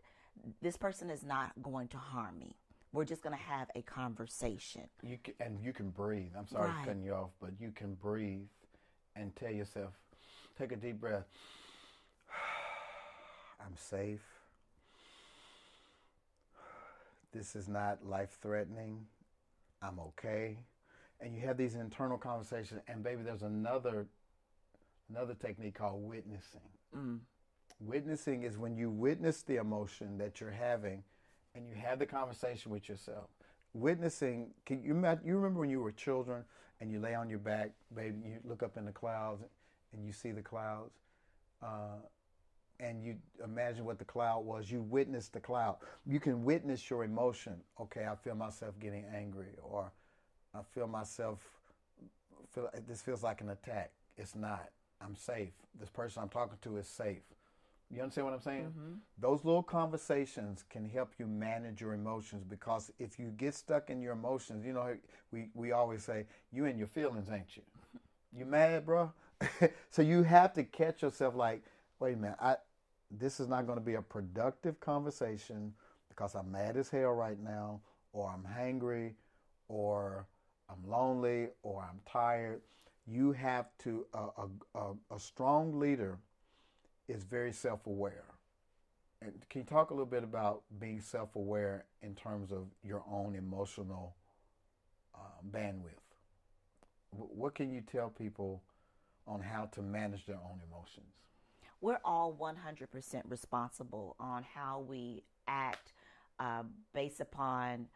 this 0.62 0.76
person 0.76 1.10
is 1.10 1.22
not 1.22 1.52
going 1.62 1.88
to 1.88 1.98
harm 1.98 2.38
me. 2.38 2.56
We're 2.92 3.04
just 3.04 3.22
going 3.22 3.36
to 3.36 3.42
have 3.42 3.68
a 3.76 3.82
conversation. 3.82 4.88
You 5.02 5.18
can, 5.22 5.34
and 5.40 5.60
you 5.62 5.72
can 5.72 5.90
breathe. 5.90 6.32
I'm 6.36 6.48
sorry 6.48 6.70
right. 6.70 6.86
cutting 6.86 7.04
you 7.04 7.12
off, 7.12 7.30
but 7.40 7.50
you 7.60 7.70
can 7.70 7.94
breathe 7.94 8.48
and 9.14 9.34
tell 9.36 9.52
yourself, 9.52 9.92
take 10.58 10.72
a 10.72 10.76
deep 10.76 11.00
breath. 11.00 11.26
I'm 13.60 13.76
safe. 13.76 14.39
This 17.32 17.54
is 17.54 17.68
not 17.68 18.04
life 18.04 18.38
threatening. 18.42 19.06
I'm 19.82 19.98
okay. 20.00 20.58
And 21.20 21.34
you 21.34 21.40
have 21.46 21.56
these 21.56 21.74
internal 21.74 22.18
conversations. 22.18 22.80
And 22.88 23.02
baby, 23.02 23.22
there's 23.22 23.42
another 23.42 24.06
another 25.10 25.34
technique 25.34 25.74
called 25.74 26.02
witnessing. 26.02 26.60
Mm. 26.96 27.18
Witnessing 27.80 28.42
is 28.42 28.58
when 28.58 28.76
you 28.76 28.90
witness 28.90 29.42
the 29.42 29.56
emotion 29.56 30.18
that 30.18 30.40
you're 30.40 30.50
having 30.50 31.02
and 31.54 31.66
you 31.66 31.74
have 31.74 31.98
the 31.98 32.06
conversation 32.06 32.70
with 32.70 32.88
yourself. 32.88 33.28
Witnessing, 33.72 34.50
can 34.66 34.82
you, 34.82 34.94
you 35.24 35.36
remember 35.36 35.60
when 35.60 35.70
you 35.70 35.80
were 35.80 35.92
children 35.92 36.44
and 36.80 36.90
you 36.90 37.00
lay 37.00 37.14
on 37.14 37.28
your 37.28 37.38
back, 37.38 37.70
baby, 37.94 38.16
you 38.24 38.38
look 38.44 38.62
up 38.62 38.76
in 38.76 38.84
the 38.84 38.92
clouds 38.92 39.42
and 39.92 40.04
you 40.04 40.12
see 40.12 40.30
the 40.30 40.42
clouds? 40.42 40.92
Uh, 41.62 41.98
and 42.80 43.02
you 43.02 43.16
imagine 43.44 43.84
what 43.84 43.98
the 43.98 44.04
cloud 44.04 44.44
was. 44.44 44.70
You 44.70 44.82
witness 44.82 45.28
the 45.28 45.40
cloud. 45.40 45.76
You 46.06 46.20
can 46.20 46.44
witness 46.44 46.88
your 46.88 47.04
emotion. 47.04 47.54
Okay, 47.80 48.06
I 48.10 48.14
feel 48.16 48.34
myself 48.34 48.78
getting 48.80 49.04
angry, 49.14 49.54
or 49.62 49.92
I 50.54 50.60
feel 50.74 50.86
myself 50.86 51.38
feel 52.52 52.68
this 52.88 53.02
feels 53.02 53.22
like 53.22 53.40
an 53.40 53.50
attack. 53.50 53.92
It's 54.16 54.34
not. 54.34 54.70
I'm 55.00 55.14
safe. 55.14 55.52
This 55.78 55.88
person 55.88 56.22
I'm 56.22 56.28
talking 56.28 56.58
to 56.62 56.76
is 56.76 56.86
safe. 56.86 57.22
You 57.92 58.02
understand 58.02 58.26
what 58.26 58.34
I'm 58.34 58.40
saying? 58.40 58.66
Mm-hmm. 58.66 58.94
Those 59.18 59.44
little 59.44 59.64
conversations 59.64 60.64
can 60.70 60.88
help 60.88 61.10
you 61.18 61.26
manage 61.26 61.80
your 61.80 61.92
emotions 61.92 62.44
because 62.48 62.92
if 63.00 63.18
you 63.18 63.32
get 63.36 63.54
stuck 63.54 63.90
in 63.90 64.00
your 64.00 64.12
emotions, 64.12 64.64
you 64.64 64.72
know, 64.72 64.96
we, 65.32 65.48
we 65.54 65.72
always 65.72 66.04
say, 66.04 66.26
you 66.52 66.66
in 66.66 66.78
your 66.78 66.86
feelings, 66.86 67.28
ain't 67.32 67.56
you? 67.56 67.62
You 68.36 68.44
mad, 68.44 68.86
bro? 68.86 69.12
so 69.90 70.02
you 70.02 70.22
have 70.22 70.52
to 70.52 70.62
catch 70.62 71.02
yourself 71.02 71.34
like, 71.34 71.64
wait 71.98 72.14
a 72.14 72.16
minute, 72.16 72.36
I 72.40 72.56
this 73.10 73.40
is 73.40 73.48
not 73.48 73.66
going 73.66 73.78
to 73.78 73.84
be 73.84 73.94
a 73.94 74.02
productive 74.02 74.78
conversation 74.80 75.72
because 76.08 76.34
I'm 76.34 76.50
mad 76.52 76.76
as 76.76 76.88
hell 76.88 77.12
right 77.12 77.38
now, 77.42 77.80
or 78.12 78.30
I'm 78.30 78.44
hangry, 78.44 79.14
or 79.68 80.26
I'm 80.68 80.88
lonely, 80.88 81.48
or 81.62 81.82
I'm 81.82 82.00
tired. 82.06 82.60
You 83.06 83.32
have 83.32 83.66
to, 83.80 84.06
a, 84.14 84.78
a, 84.78 85.14
a 85.14 85.18
strong 85.18 85.78
leader 85.78 86.18
is 87.08 87.24
very 87.24 87.52
self 87.52 87.86
aware. 87.86 88.24
And 89.22 89.32
can 89.50 89.62
you 89.62 89.66
talk 89.66 89.90
a 89.90 89.94
little 89.94 90.06
bit 90.06 90.24
about 90.24 90.62
being 90.78 91.00
self 91.00 91.36
aware 91.36 91.84
in 92.02 92.14
terms 92.14 92.52
of 92.52 92.66
your 92.82 93.02
own 93.10 93.34
emotional 93.34 94.14
uh, 95.14 95.18
bandwidth? 95.50 96.06
W- 97.12 97.30
what 97.34 97.54
can 97.54 97.70
you 97.72 97.80
tell 97.80 98.08
people 98.08 98.62
on 99.26 99.40
how 99.40 99.66
to 99.66 99.82
manage 99.82 100.26
their 100.26 100.36
own 100.36 100.60
emotions? 100.68 101.29
We're 101.80 102.00
all 102.04 102.36
100% 102.38 103.22
responsible 103.28 104.16
on 104.20 104.44
how 104.54 104.84
we 104.86 105.24
act 105.48 105.92
uh, 106.38 106.62
based 106.94 107.20
upon 107.20 107.86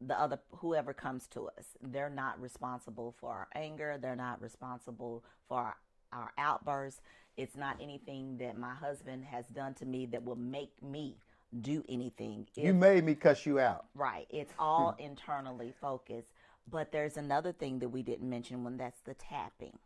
the 0.00 0.20
other 0.20 0.38
whoever 0.56 0.92
comes 0.92 1.26
to 1.28 1.48
us. 1.48 1.76
They're 1.80 2.10
not 2.10 2.40
responsible 2.40 3.14
for 3.18 3.30
our 3.30 3.48
anger. 3.54 3.98
They're 4.00 4.16
not 4.16 4.42
responsible 4.42 5.24
for 5.48 5.58
our, 5.58 5.76
our 6.12 6.32
outbursts. 6.38 7.00
It's 7.36 7.56
not 7.56 7.76
anything 7.80 8.38
that 8.38 8.58
my 8.58 8.74
husband 8.74 9.24
has 9.24 9.44
done 9.46 9.74
to 9.74 9.86
me 9.86 10.06
that 10.06 10.24
will 10.24 10.36
make 10.36 10.70
me 10.82 11.16
do 11.60 11.84
anything. 11.88 12.46
you 12.56 12.74
made 12.74 13.04
me 13.04 13.14
cuss 13.14 13.46
you 13.46 13.60
out. 13.60 13.86
Right. 13.94 14.26
It's 14.30 14.52
all 14.58 14.96
internally 14.98 15.72
focused. 15.80 16.28
But 16.70 16.92
there's 16.92 17.16
another 17.16 17.52
thing 17.52 17.78
that 17.80 17.90
we 17.90 18.02
didn't 18.02 18.28
mention 18.28 18.64
when 18.64 18.76
that's 18.76 19.00
the 19.00 19.14
tapping. 19.14 19.78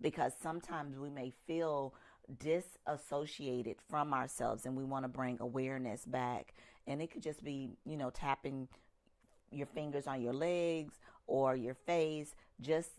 Because 0.00 0.32
sometimes 0.40 0.96
we 0.98 1.10
may 1.10 1.32
feel 1.46 1.94
disassociated 2.38 3.76
from 3.88 4.12
ourselves 4.14 4.66
and 4.66 4.76
we 4.76 4.84
want 4.84 5.04
to 5.04 5.08
bring 5.08 5.38
awareness 5.40 6.04
back. 6.04 6.54
And 6.86 7.02
it 7.02 7.10
could 7.10 7.22
just 7.22 7.44
be, 7.44 7.76
you 7.84 7.96
know, 7.96 8.10
tapping 8.10 8.68
your 9.50 9.66
fingers 9.66 10.06
on 10.06 10.22
your 10.22 10.32
legs 10.32 10.94
or 11.26 11.56
your 11.56 11.74
face 11.74 12.34
just 12.60 12.90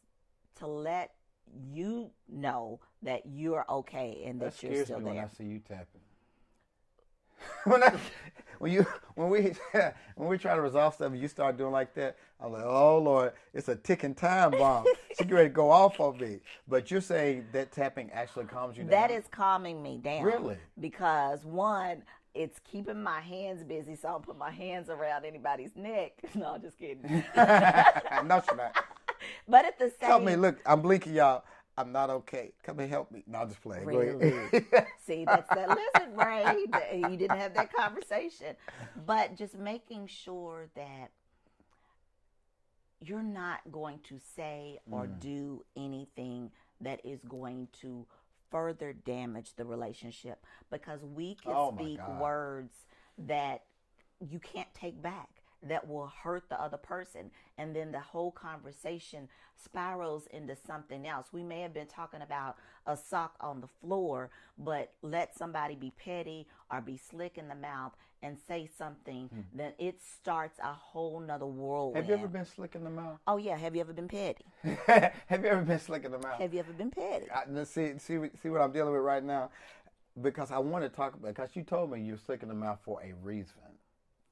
to 0.55 0.67
let 0.67 1.13
you 1.71 2.11
know 2.29 2.79
that 3.01 3.23
you're 3.25 3.65
okay 3.69 4.23
and 4.25 4.39
That 4.39 4.57
that, 4.57 4.63
you're 4.63 4.85
still 4.85 4.99
me 4.99 5.05
when 5.05 5.15
there. 5.15 5.29
I 5.31 5.37
see 5.37 5.43
you 5.45 5.59
tapping. 5.59 6.01
when 7.65 7.83
I, 7.83 7.97
when 8.61 8.71
you 8.71 8.85
when 9.15 9.29
we 9.29 9.53
when 10.15 10.29
we 10.29 10.37
try 10.37 10.55
to 10.55 10.61
resolve 10.61 10.93
stuff, 10.93 11.11
and 11.11 11.19
you 11.19 11.27
start 11.27 11.57
doing 11.57 11.71
like 11.71 11.93
that. 11.95 12.17
I'm 12.39 12.53
like, 12.53 12.63
oh 12.63 12.99
Lord, 12.99 13.33
it's 13.53 13.67
a 13.67 13.75
ticking 13.75 14.15
time 14.15 14.51
bomb. 14.51 14.85
She 15.17 15.25
get 15.25 15.33
ready 15.33 15.49
to 15.49 15.53
go 15.53 15.69
off 15.69 15.99
on 15.99 16.17
me. 16.17 16.39
But 16.67 16.89
you're 16.89 17.01
saying 17.01 17.47
that 17.51 17.71
tapping 17.71 18.09
actually 18.11 18.45
calms 18.45 18.77
you 18.77 18.83
down. 18.83 18.91
That 18.91 19.11
is 19.11 19.25
calming 19.29 19.81
me 19.83 19.97
down. 19.97 20.23
Really? 20.23 20.57
Because 20.79 21.45
one, 21.45 22.01
it's 22.33 22.59
keeping 22.59 23.03
my 23.03 23.19
hands 23.19 23.63
busy, 23.63 23.95
so 23.95 24.07
I 24.07 24.11
don't 24.11 24.23
put 24.23 24.37
my 24.37 24.49
hands 24.51 24.89
around 24.89 25.25
anybody's 25.25 25.75
neck. 25.75 26.13
No, 26.35 26.53
I'm 26.53 26.61
just 26.61 26.79
kidding. 26.79 27.03
no, 27.03 28.41
she's 28.41 28.57
not. 28.57 28.75
but 29.47 29.65
at 29.65 29.77
the 29.77 29.89
same 29.99 30.09
Help 30.09 30.23
me. 30.23 30.35
Look, 30.35 30.59
I'm 30.65 30.81
blinking, 30.81 31.13
y'all. 31.13 31.43
I'm 31.81 31.91
not 31.91 32.09
okay. 32.09 32.53
Come 32.63 32.79
and 32.79 32.89
help 32.89 33.11
me. 33.11 33.23
No, 33.27 33.39
I'm 33.39 33.49
just 33.49 33.61
playing. 33.61 33.85
Ahead. 33.89 34.87
See, 35.05 35.25
that's 35.25 35.49
that 35.49 35.69
lizard 35.69 36.15
brain. 36.15 36.73
You 37.09 37.17
didn't 37.17 37.37
have 37.39 37.53
that 37.55 37.73
conversation. 37.73 38.55
But 39.05 39.35
just 39.35 39.57
making 39.57 40.07
sure 40.07 40.69
that 40.75 41.11
you're 43.03 43.23
not 43.23 43.59
going 43.71 43.99
to 44.09 44.19
say 44.35 44.79
or 44.91 45.07
Mm. 45.07 45.19
do 45.19 45.65
anything 45.75 46.51
that 46.81 47.03
is 47.03 47.19
going 47.27 47.67
to 47.81 48.05
further 48.51 48.93
damage 48.93 49.55
the 49.55 49.65
relationship 49.65 50.45
because 50.69 51.03
we 51.03 51.35
can 51.35 51.53
Oh, 51.55 51.73
speak 51.73 51.99
words 52.19 52.85
that 53.17 53.63
you 54.19 54.39
can't 54.39 54.71
take 54.75 55.01
back 55.01 55.40
that 55.63 55.87
will 55.87 56.11
hurt 56.23 56.43
the 56.49 56.59
other 56.61 56.77
person 56.77 57.29
and 57.57 57.75
then 57.75 57.91
the 57.91 57.99
whole 57.99 58.31
conversation 58.31 59.27
spirals 59.55 60.27
into 60.31 60.55
something 60.55 61.07
else 61.07 61.27
we 61.31 61.43
may 61.43 61.61
have 61.61 61.73
been 61.73 61.87
talking 61.87 62.21
about 62.21 62.55
a 62.87 62.97
sock 62.97 63.35
on 63.39 63.61
the 63.61 63.67
floor 63.67 64.29
but 64.57 64.93
let 65.01 65.37
somebody 65.37 65.75
be 65.75 65.91
petty 66.03 66.47
or 66.71 66.81
be 66.81 66.97
slick 66.97 67.37
in 67.37 67.47
the 67.47 67.55
mouth 67.55 67.91
and 68.23 68.37
say 68.47 68.69
something 68.77 69.29
then 69.53 69.73
it 69.79 69.99
starts 70.01 70.59
a 70.59 70.73
whole 70.73 71.19
nother 71.19 71.45
world 71.45 71.93
Hmm. 71.93 71.97
Have 71.97 72.07
you 72.09 72.15
ever 72.15 72.27
been 72.27 72.45
slick 72.45 72.75
in 72.75 72.83
the 72.83 72.89
mouth? 72.89 73.19
oh 73.27 73.37
yeah 73.37 73.55
have 73.57 73.75
you 73.75 73.81
ever 73.81 73.93
been 73.93 74.07
petty 74.07 74.45
Have 74.87 75.43
you 75.43 75.49
ever 75.49 75.61
been 75.61 75.79
slick 75.79 76.05
in 76.05 76.11
the 76.11 76.19
mouth? 76.19 76.39
have 76.39 76.53
you 76.53 76.59
ever 76.59 76.73
been 76.73 76.91
petty 76.91 77.27
I, 77.31 77.63
see, 77.63 77.93
see, 77.97 78.17
see 78.41 78.49
what 78.49 78.61
I'm 78.61 78.71
dealing 78.71 78.93
with 78.93 79.01
right 79.01 79.23
now, 79.23 79.49
because 80.21 80.51
I 80.51 80.57
want 80.59 80.83
to 80.83 80.89
talk 80.89 81.13
about. 81.15 81.33
Because 81.35 81.55
you 81.55 81.63
told 81.63 81.91
me 81.91 82.01
you're 82.01 82.17
slick 82.17 82.43
in 82.43 82.49
the 82.49 82.53
mouth 82.55 82.79
for 82.83 83.01
a 83.01 83.13
reason. 83.23 83.55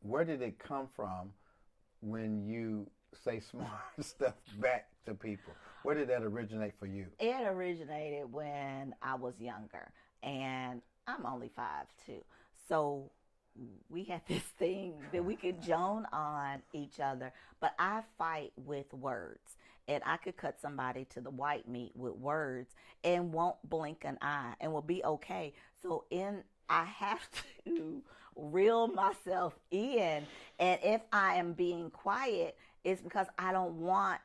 Where 0.02 0.24
did 0.24 0.42
it 0.42 0.60
come 0.60 0.88
from 0.96 1.32
when 2.02 2.46
you 2.46 2.88
say 3.24 3.40
smart 3.52 3.70
stuff 4.00 4.36
back 4.60 4.88
to 5.06 5.14
people? 5.14 5.54
Where 5.84 5.96
did 5.96 6.10
that 6.10 6.24
originate 6.24 6.74
for 6.80 6.86
you? 6.86 7.08
it 7.20 7.48
originated 7.48 8.32
when 8.32 8.94
I 9.02 9.16
was 9.16 9.34
younger, 9.40 9.92
and 10.24 10.82
I'm 11.08 11.26
only 11.26 11.50
five 11.56 11.86
too. 12.06 12.24
So 12.68 13.12
we 13.90 14.04
had 14.04 14.22
this 14.28 14.44
thing 14.44 14.94
that 15.12 15.24
we 15.24 15.36
could 15.36 15.62
joan 15.62 16.06
on 16.12 16.62
each 16.74 17.00
other, 17.00 17.34
but 17.60 17.74
I 17.80 18.02
fight 18.18 18.52
with 18.58 18.94
words. 18.94 19.56
And 19.88 20.04
I 20.06 20.18
could 20.18 20.38
cut 20.38 20.62
somebody 20.62 21.06
to 21.16 21.20
the 21.20 21.32
white 21.32 21.68
meat 21.68 21.94
with 21.96 22.14
words 22.14 22.76
and 23.04 23.34
won't 23.34 23.56
blink 23.68 24.04
an 24.06 24.20
eye 24.22 24.54
and 24.62 24.72
will 24.72 24.84
be 24.84 25.04
okay. 25.04 25.52
So 25.82 26.04
in 26.12 26.44
I 26.70 26.84
have 27.00 27.28
to 27.66 28.04
reel 28.36 28.88
myself 28.88 29.58
in. 29.72 30.26
And 30.60 30.80
if 30.84 31.02
I 31.12 31.36
am 31.36 31.54
being 31.54 31.90
quiet, 31.90 32.58
it's 32.84 33.02
because 33.02 33.28
I 33.38 33.52
don't 33.52 33.76
want 33.76 34.20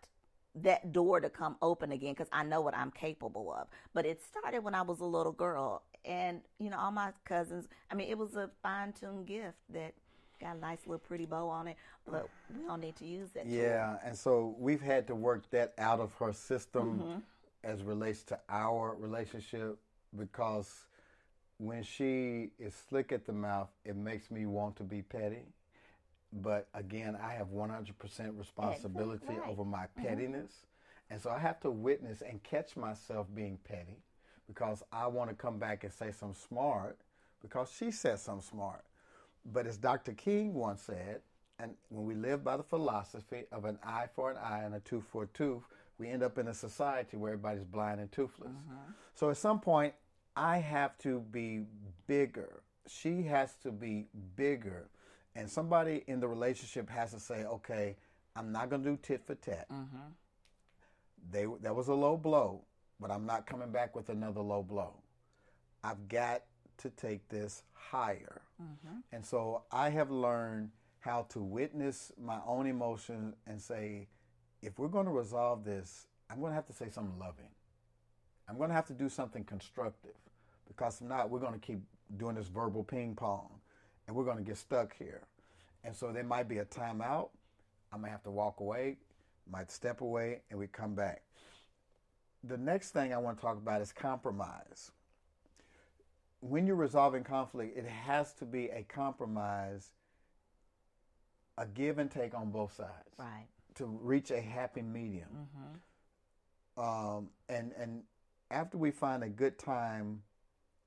that 0.63 0.93
door 0.93 1.21
to 1.21 1.29
come 1.29 1.57
open 1.63 1.93
again 1.93 2.13
because 2.13 2.29
I 2.33 2.45
know 2.45 2.61
what 2.61 2.77
I'm 2.77 2.91
capable 2.91 3.53
of. 3.53 3.67
But 3.93 4.07
it 4.07 4.23
started 4.23 4.61
when 4.61 4.75
I 4.75 4.83
was 4.83 5.01
a 5.01 5.05
little 5.05 5.33
girl. 5.33 5.83
And, 6.05 6.43
you 6.59 6.71
know, 6.71 6.79
all 6.79 6.93
my 6.93 7.13
cousins, 7.25 7.67
I 7.91 7.95
mean, 7.95 8.09
it 8.09 8.19
was 8.19 8.37
a 8.37 8.51
fine 8.63 8.93
tuned 8.93 9.27
gift 9.27 9.57
that 9.73 9.95
got 10.41 10.57
a 10.57 10.61
nice 10.61 10.81
little 10.87 10.99
pretty 10.99 11.27
bow 11.27 11.49
on 11.49 11.69
it, 11.69 11.77
but 12.11 12.29
we 12.55 12.67
don't 12.67 12.81
need 12.81 12.97
to 12.97 13.07
use 13.07 13.31
that. 13.31 13.45
tool. 13.45 13.53
Yeah, 13.53 13.97
and 14.05 14.17
so 14.17 14.55
we've 14.59 14.81
had 14.81 15.07
to 15.07 15.15
work 15.15 15.49
that 15.51 15.73
out 15.79 16.01
of 16.01 16.13
her 16.15 16.33
system 16.33 16.99
mm-hmm. 16.99 17.19
as 17.63 17.83
relates 17.83 18.23
to 18.25 18.39
our 18.49 18.95
relationship 18.99 19.79
because 20.17 20.87
when 21.59 21.83
she 21.83 22.51
is 22.59 22.75
slick 22.89 23.13
at 23.13 23.27
the 23.27 23.33
mouth, 23.33 23.69
it 23.85 23.97
makes 23.97 24.31
me 24.31 24.47
want 24.47 24.77
to 24.77 24.83
be 24.83 25.03
petty. 25.03 25.47
But 26.33 26.69
again, 26.75 27.17
I 27.23 27.33
have 27.33 27.49
100% 27.49 28.39
responsibility 28.39 29.27
right. 29.29 29.49
over 29.49 29.65
my 29.65 29.85
mm-hmm. 29.85 30.03
pettiness. 30.03 30.53
And 31.11 31.21
so 31.21 31.31
I 31.31 31.39
have 31.39 31.61
to 31.61 31.71
witness 31.71 32.23
and 32.23 32.43
catch 32.43 32.77
myself 32.77 33.27
being 33.35 33.59
petty 33.65 34.03
because 34.49 34.83
I 34.93 35.07
want 35.07 35.31
to 35.31 35.37
come 35.37 35.59
back 35.59 35.85
and 35.85 35.93
say 35.93 36.11
something 36.11 36.35
smart 36.49 36.99
because 37.41 37.71
she 37.77 37.91
said 37.91 38.19
something 38.19 38.43
smart. 38.43 38.85
But 39.53 39.67
as 39.67 39.77
Dr. 39.77 40.13
King 40.13 40.55
once 40.55 40.83
said, 40.83 41.21
and 41.61 41.75
when 41.89 42.05
we 42.05 42.15
live 42.15 42.43
by 42.43 42.57
the 42.57 42.63
philosophy 42.63 43.45
of 43.53 43.65
an 43.65 43.79
eye 43.85 44.07
for 44.15 44.33
an 44.33 44.39
eye 44.39 44.63
and 44.65 44.75
a 44.75 44.81
tooth 44.81 45.05
for 45.13 45.25
a 45.25 45.27
tooth, 45.29 45.63
we 45.99 46.09
end 46.09 46.23
up 46.23 46.39
in 46.39 46.49
a 46.49 46.55
society 46.55 47.17
where 47.17 47.35
everybody's 47.35 47.65
blind 47.65 48.01
and 48.01 48.11
toothless. 48.11 48.51
Mm-hmm. 48.51 48.93
So 49.15 49.31
at 49.31 49.37
some 49.37 49.61
point, 49.61 49.95
I 50.37 50.59
have 50.59 50.99
to 50.99 51.21
be 51.21 51.63
bigger. 52.07 52.63
She 52.87 53.23
has 53.25 53.55
to 53.63 53.71
be 53.71 54.07
bigger. 54.37 54.89
And 55.37 55.51
somebody 55.51 56.05
in 56.07 56.21
the 56.21 56.29
relationship 56.29 56.89
has 56.91 57.13
to 57.13 57.21
say, 57.21 57.45
okay, 57.45 57.97
I'm 58.37 58.53
not 58.53 58.71
going 58.71 58.83
to 58.83 58.91
do 58.91 58.99
tit 59.03 59.23
for 59.27 59.35
tat. 59.35 59.67
Mm-hmm. 59.73 59.97
They, 61.31 61.47
that 61.63 61.75
was 61.75 61.89
a 61.89 61.95
low 61.95 62.17
blow, 62.17 62.63
but 63.01 63.11
I'm 63.11 63.27
not 63.27 63.47
coming 63.47 63.71
back 63.71 63.97
with 63.97 64.09
another 64.09 64.41
low 64.41 64.63
blow. 64.63 64.95
I've 65.83 66.09
got 66.09 66.43
to 66.79 66.91
take 66.91 67.29
this 67.29 67.63
higher. 67.73 68.43
Mm-hmm. 68.63 68.99
And 69.13 69.25
so 69.25 69.63
I 69.71 69.91
have 69.91 70.11
learned 70.11 70.71
how 71.01 71.27
to 71.31 71.41
witness 71.41 72.13
my 72.21 72.39
own 72.47 72.67
emotions 72.67 73.35
and 73.47 73.61
say, 73.61 74.09
if 74.63 74.79
we're 74.79 74.89
going 74.89 75.07
to 75.07 75.13
resolve 75.13 75.65
this, 75.65 76.07
I'm 76.31 76.41
going 76.41 76.51
to 76.51 76.55
have 76.57 76.67
to 76.67 76.73
say 76.73 76.89
something 76.91 77.19
loving. 77.19 77.51
I'm 78.49 78.57
going 78.57 78.71
to 78.71 78.75
have 78.75 78.87
to 78.87 78.95
do 78.95 79.09
something 79.09 79.45
constructive 79.45 80.17
because 80.69 81.01
if 81.01 81.07
not, 81.09 81.31
we're 81.31 81.41
going 81.41 81.53
to 81.55 81.59
keep 81.59 81.81
doing 82.17 82.35
this 82.37 82.49
verbal 82.49 82.85
ping 82.85 83.15
pong 83.15 83.49
and 84.07 84.17
we're 84.17 84.25
going 84.25 84.37
to 84.39 84.43
get 84.45 84.57
stuck 84.57 84.97
here. 84.97 85.23
And 85.85 85.95
so 85.95 86.13
there 86.13 86.25
might 86.25 86.49
be 86.49 86.59
a 86.59 86.65
timeout. 86.65 87.29
I 87.93 87.97
might 87.97 88.11
have 88.11 88.23
to 88.25 88.31
walk 88.31 88.61
away, 88.61 88.97
might 89.51 89.71
step 89.71 90.01
away, 90.01 90.41
and 90.51 90.59
we 90.59 90.67
come 90.67 90.95
back. 90.95 91.23
the 92.43 92.59
next 92.59 92.91
thing 92.91 93.13
I 93.15 93.19
want 93.19 93.39
to 93.39 93.43
talk 93.43 93.57
about 93.57 93.81
is 93.81 93.93
compromise. 93.93 94.91
When 96.41 96.67
you're 96.67 96.77
resolving 96.77 97.25
conflict, 97.25 97.77
it 97.79 97.87
has 97.87 98.35
to 98.35 98.45
be 98.45 98.67
a 98.69 98.83
compromise, 98.83 99.91
a 101.57 101.67
give 101.67 101.99
and 101.99 102.11
take 102.11 102.35
on 102.35 102.51
both 102.51 102.75
sides 102.75 103.15
Right. 103.19 103.47
to 103.77 103.87
reach 103.87 104.31
a 104.31 104.41
happy 104.41 104.83
medium. 104.83 105.49
Um, 106.77 107.31
and 107.49 107.73
and 107.79 108.03
after 108.51 108.77
we 108.77 108.91
find 108.91 109.23
a 109.25 109.29
good 109.29 109.59
time 109.59 110.23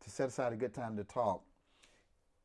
to 0.04 0.10
set 0.10 0.30
aside 0.30 0.54
a 0.54 0.56
good 0.56 0.74
time 0.74 0.96
to 0.98 1.04
talk, 1.04 1.42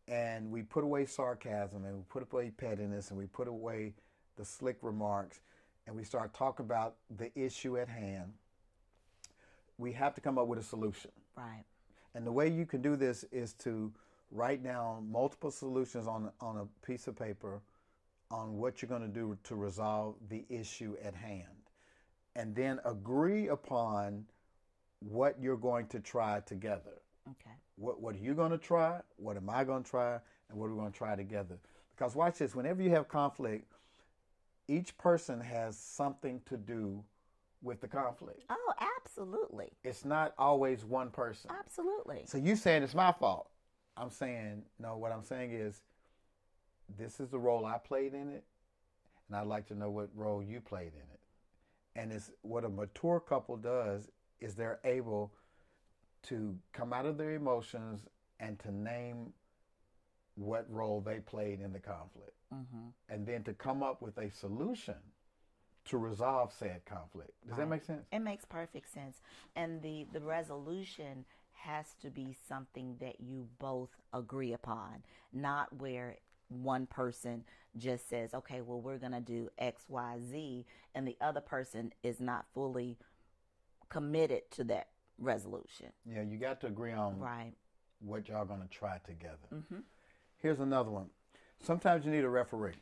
and 0.09 0.51
we 0.51 0.63
put 0.63 0.85
away 0.85 1.07
sarcasm 1.07 1.85
and 1.85 1.97
we 1.97 2.03
put 2.09 2.23
away 2.33 2.51
pettiness 2.51 3.11
and 3.11 3.19
we 3.19 3.27
put 3.27 3.49
away 3.49 3.95
the 4.37 4.45
slick 4.45 4.79
remarks 4.83 5.41
and 5.87 5.97
we 5.97 6.05
start 6.05 6.35
talking 6.35 6.65
about 6.65 6.97
the 7.17 7.31
issue 7.39 7.77
at 7.77 7.89
hand, 7.89 8.33
we 9.79 9.93
have 9.93 10.15
to 10.15 10.21
come 10.21 10.39
up 10.39 10.47
with 10.47 10.59
a 10.59 10.63
solution. 10.63 11.11
Right. 11.37 11.65
And 12.15 12.27
the 12.27 12.33
way 12.33 12.49
you 12.49 12.67
can 12.67 12.83
do 12.83 12.97
this 12.97 13.25
is 13.33 13.55
to 13.55 13.93
write 14.31 14.63
down 14.63 15.11
multiple 15.11 15.51
solutions 15.51 16.07
on 16.07 16.31
on 16.41 16.57
a 16.59 16.87
piece 16.87 17.07
of 17.07 17.17
paper 17.17 17.61
on 18.31 18.57
what 18.57 18.81
you're 18.81 18.89
going 18.89 19.03
to 19.03 19.09
do 19.09 19.37
to 19.45 19.55
resolve 19.55 20.15
the 20.29 20.45
issue 20.49 20.97
at 21.05 21.15
hand. 21.15 21.47
And 22.35 22.55
then 22.55 22.81
agree 22.85 23.49
upon 23.49 24.25
what 25.01 25.37
you're 25.41 25.57
going 25.57 25.87
to 25.89 26.01
try 26.01 26.41
together. 26.41 27.02
Okay. 27.31 27.55
What 27.77 28.01
what 28.01 28.15
are 28.15 28.19
you 28.19 28.35
going 28.35 28.51
to 28.51 28.59
try? 28.59 29.01
What 29.17 29.37
am 29.37 29.49
I 29.49 29.65
going 29.65 29.85
to 29.85 29.91
try? 29.91 30.19
And 30.51 30.59
what 30.59 30.67
are 30.67 30.73
we 30.73 30.79
going 30.79 30.93
to 30.93 30.99
try 30.99 31.17
together? 31.17 31.59
Because 31.97 32.15
watch 32.15 32.39
this, 32.39 32.55
whenever 32.55 32.83
you 32.83 32.91
have 32.91 33.09
conflict, 33.09 33.73
each 34.69 34.97
person 34.99 35.41
has 35.41 35.77
something 35.79 36.41
to 36.47 36.57
do 36.57 37.03
with 37.63 37.81
the 37.81 37.89
conflict. 37.89 38.43
Oh, 38.51 38.73
absolutely. 38.81 39.71
It's 39.85 40.05
not 40.05 40.35
always 40.37 40.85
one 40.85 41.11
person. 41.11 41.51
Absolutely. 41.59 42.23
So 42.27 42.39
you 42.39 42.57
saying 42.57 42.83
it's 42.83 42.95
my 42.95 43.13
fault. 43.13 43.49
I'm 43.97 44.11
saying 44.11 44.63
no, 44.79 44.97
what 44.97 45.13
I'm 45.13 45.23
saying 45.23 45.53
is 45.53 45.83
this 46.99 47.21
is 47.21 47.29
the 47.29 47.39
role 47.39 47.65
I 47.65 47.79
played 47.79 48.15
in 48.15 48.29
it, 48.29 48.45
and 49.29 49.37
I'd 49.37 49.47
like 49.47 49.67
to 49.69 49.75
know 49.75 49.91
what 49.91 50.09
role 50.15 50.43
you 50.43 50.61
played 50.61 50.93
in 50.95 51.01
it. 51.13 51.21
And 51.95 52.13
it's 52.13 52.31
what 52.43 52.65
a 52.65 52.69
mature 52.69 53.21
couple 53.21 53.57
does 53.57 54.09
is 54.41 54.55
they're 54.55 54.81
able 54.85 55.33
to 56.25 56.57
come 56.73 56.93
out 56.93 57.07
of 57.07 57.19
their 57.19 57.35
emotions 57.35 58.07
and 58.41 58.59
to 58.61 58.73
name 58.73 59.33
what 60.35 60.67
role 60.71 61.01
they 61.01 61.19
played 61.19 61.61
in 61.61 61.73
the 61.73 61.79
conflict. 61.79 62.37
Mm-hmm. 62.53 62.89
And 63.09 63.27
then 63.27 63.43
to 63.45 63.53
come 63.53 63.83
up 63.83 64.03
with 64.03 64.19
a 64.19 64.31
solution 64.31 64.97
to 65.87 65.99
resolve 65.99 66.53
said 66.57 66.85
conflict. 66.85 67.33
Does 67.47 67.57
that 67.57 67.69
make 67.69 67.85
sense? 67.85 68.05
It 68.13 68.21
makes 68.21 68.45
perfect 68.45 68.93
sense. 68.93 69.21
And 69.57 69.83
the, 69.83 70.07
the 70.13 70.21
resolution 70.21 71.25
has 71.53 71.87
to 72.03 72.11
be 72.11 72.37
something 72.49 72.97
that 73.01 73.21
you 73.21 73.49
both 73.59 73.91
agree 74.13 74.53
upon, 74.53 75.03
not 75.33 75.77
where 75.77 76.19
one 76.49 76.87
person 76.87 77.45
just 77.77 78.09
says, 78.09 78.35
okay, 78.35 78.61
well, 78.61 78.81
we're 78.81 78.99
going 78.99 79.13
to 79.13 79.21
do 79.21 79.49
X, 79.59 79.85
Y, 79.89 80.19
Z, 80.31 80.67
and 80.95 81.07
the 81.07 81.17
other 81.21 81.41
person 81.41 81.93
is 82.03 82.21
not 82.21 82.47
fully 82.53 82.99
committed 83.89 84.43
to 84.51 84.65
that 84.65 84.89
resolution. 85.23 85.89
Yeah, 86.05 86.23
you 86.23 86.37
got 86.37 86.61
to 86.63 86.67
agree 86.67 86.93
on 86.93 87.19
Right. 87.19 87.53
what 88.01 88.29
y'all 88.29 88.45
gonna 88.45 88.67
try 88.71 88.99
together. 89.07 89.49
Mm-hmm. 89.55 89.81
Here's 90.39 90.61
another 90.61 90.91
one. 90.91 91.09
Sometimes 91.61 92.05
you 92.05 92.11
need 92.11 92.25
a 92.25 92.29
referee. 92.29 92.75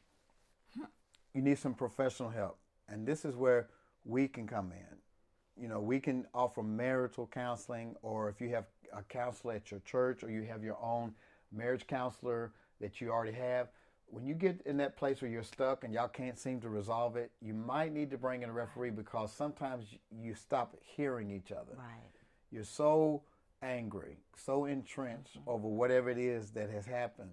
You 1.32 1.42
need 1.42 1.58
some 1.58 1.74
professional 1.74 2.28
help, 2.28 2.58
and 2.88 3.06
this 3.06 3.24
is 3.24 3.36
where 3.36 3.68
we 4.04 4.26
can 4.26 4.48
come 4.48 4.72
in. 4.72 5.62
You 5.62 5.68
know, 5.68 5.80
we 5.80 6.00
can 6.00 6.26
offer 6.34 6.60
marital 6.62 7.28
counseling, 7.28 7.94
or 8.02 8.28
if 8.28 8.40
you 8.40 8.48
have 8.48 8.64
a 8.92 9.02
counselor 9.04 9.54
at 9.54 9.70
your 9.70 9.78
church, 9.80 10.24
or 10.24 10.30
you 10.30 10.42
have 10.44 10.64
your 10.64 10.76
own 10.82 11.14
marriage 11.52 11.86
counselor 11.86 12.52
that 12.80 13.00
you 13.00 13.10
already 13.12 13.36
have. 13.36 13.68
When 14.06 14.26
you 14.26 14.34
get 14.34 14.60
in 14.66 14.76
that 14.78 14.96
place 14.96 15.22
where 15.22 15.30
you're 15.30 15.44
stuck 15.44 15.84
and 15.84 15.94
y'all 15.94 16.08
can't 16.08 16.36
seem 16.36 16.60
to 16.62 16.68
resolve 16.68 17.16
it, 17.16 17.30
you 17.40 17.54
might 17.54 17.92
need 17.92 18.10
to 18.10 18.18
bring 18.18 18.42
in 18.42 18.48
a 18.48 18.52
referee 18.52 18.90
because 18.90 19.32
sometimes 19.32 19.84
you 20.10 20.34
stop 20.34 20.74
hearing 20.82 21.30
each 21.30 21.52
other 21.52 21.74
Right. 21.76 22.10
You're 22.50 22.64
so 22.64 23.22
angry, 23.62 24.18
so 24.36 24.64
entrenched 24.64 25.38
mm-hmm. 25.38 25.50
over 25.50 25.68
whatever 25.68 26.10
it 26.10 26.18
is 26.18 26.50
that 26.50 26.70
has 26.70 26.86
happened 26.86 27.30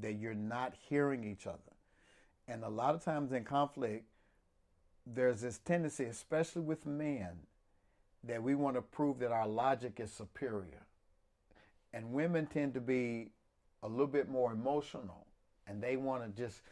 that 0.00 0.14
you're 0.14 0.34
not 0.34 0.74
hearing 0.88 1.24
each 1.24 1.46
other. 1.46 1.58
And 2.46 2.64
a 2.64 2.68
lot 2.68 2.94
of 2.94 3.04
times 3.04 3.32
in 3.32 3.44
conflict, 3.44 4.04
there's 5.06 5.40
this 5.40 5.58
tendency, 5.58 6.04
especially 6.04 6.62
with 6.62 6.86
men, 6.86 7.30
that 8.24 8.42
we 8.42 8.54
want 8.54 8.76
to 8.76 8.82
prove 8.82 9.18
that 9.18 9.32
our 9.32 9.46
logic 9.46 10.00
is 10.00 10.10
superior. 10.10 10.86
And 11.92 12.12
women 12.12 12.46
tend 12.46 12.74
to 12.74 12.80
be 12.80 13.30
a 13.82 13.88
little 13.88 14.06
bit 14.06 14.28
more 14.28 14.52
emotional 14.52 15.26
and 15.66 15.82
they 15.82 15.96
want 15.96 16.22
to 16.24 16.42
just 16.42 16.62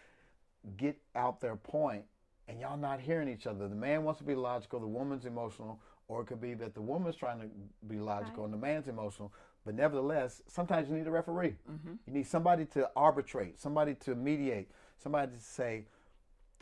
get 0.77 0.99
out 1.15 1.41
their 1.41 1.57
point 1.57 2.05
and 2.49 2.61
y'all 2.61 2.77
not 2.77 3.01
hearing 3.01 3.29
each 3.29 3.47
other. 3.47 3.69
The 3.69 3.75
man 3.75 4.05
wants 4.05 4.19
to 4.19 4.25
be 4.25 4.35
logical, 4.35 4.81
the 4.81 4.87
woman's 4.87 5.27
emotional, 5.27 5.81
or 6.13 6.21
it 6.21 6.27
could 6.27 6.43
be 6.43 6.53
that 6.53 6.75
the 6.75 6.83
woman's 6.83 7.17
trying 7.17 7.41
to 7.41 7.47
be 7.89 7.99
logical 7.99 8.45
and 8.45 8.53
the 8.53 8.59
man's 8.59 8.87
emotional. 8.87 9.33
But 9.65 9.75
nevertheless, 9.75 10.43
sometimes 10.47 10.91
you 10.91 10.95
need 10.95 11.07
a 11.07 11.11
referee. 11.11 11.55
Mm-hmm. 11.71 11.95
You 12.07 12.13
need 12.13 12.27
somebody 12.27 12.67
to 12.67 12.91
arbitrate, 12.95 13.59
somebody 13.59 13.95
to 14.05 14.15
mediate, 14.15 14.69
somebody 15.03 15.33
to 15.33 15.43
say, 15.43 15.87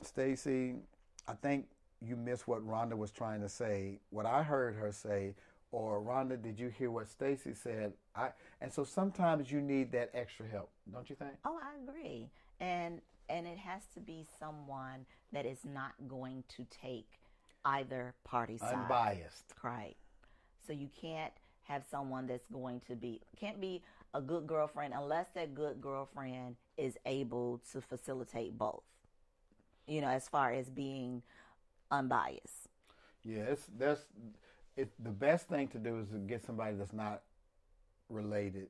Stacy, 0.02 0.76
I 1.26 1.32
think 1.32 1.66
you 2.00 2.14
missed 2.14 2.46
what 2.46 2.64
Rhonda 2.64 2.96
was 2.96 3.10
trying 3.10 3.40
to 3.40 3.48
say. 3.48 3.98
What 4.10 4.24
I 4.24 4.44
heard 4.44 4.76
her 4.76 4.92
say, 4.92 5.34
or 5.72 6.00
Rhonda, 6.00 6.40
did 6.40 6.60
you 6.60 6.68
hear 6.68 6.92
what 6.92 7.08
Stacy 7.08 7.52
said? 7.52 7.92
I 8.14 8.28
and 8.60 8.72
so 8.72 8.84
sometimes 8.84 9.50
you 9.50 9.60
need 9.60 9.90
that 9.92 10.10
extra 10.14 10.46
help, 10.46 10.70
don't 10.92 11.10
you 11.10 11.16
think? 11.16 11.32
Oh, 11.44 11.58
I 11.60 11.82
agree. 11.82 12.30
And 12.60 13.00
and 13.28 13.48
it 13.48 13.58
has 13.58 13.82
to 13.94 14.00
be 14.00 14.26
someone 14.38 15.06
that 15.32 15.44
is 15.44 15.58
not 15.64 15.92
going 16.06 16.44
to 16.56 16.64
take 16.70 17.19
either 17.64 18.14
party's 18.24 18.60
side. 18.60 18.74
Unbiased. 18.74 19.54
Right. 19.62 19.96
So 20.66 20.72
you 20.72 20.88
can't 21.00 21.32
have 21.64 21.84
someone 21.90 22.26
that's 22.26 22.46
going 22.52 22.80
to 22.88 22.96
be 22.96 23.20
can't 23.38 23.60
be 23.60 23.82
a 24.14 24.20
good 24.20 24.46
girlfriend 24.46 24.92
unless 24.96 25.26
that 25.34 25.54
good 25.54 25.80
girlfriend 25.80 26.56
is 26.76 26.96
able 27.06 27.60
to 27.72 27.80
facilitate 27.80 28.58
both. 28.58 28.82
You 29.86 30.00
know, 30.00 30.08
as 30.08 30.28
far 30.28 30.52
as 30.52 30.68
being 30.70 31.22
unbiased. 31.90 32.68
Yeah, 33.24 33.54
that's 33.78 34.04
it. 34.76 34.90
The 35.02 35.10
best 35.10 35.48
thing 35.48 35.68
to 35.68 35.78
do 35.78 35.98
is 35.98 36.08
to 36.08 36.18
get 36.18 36.44
somebody 36.44 36.76
that's 36.76 36.92
not 36.92 37.22
related 38.08 38.68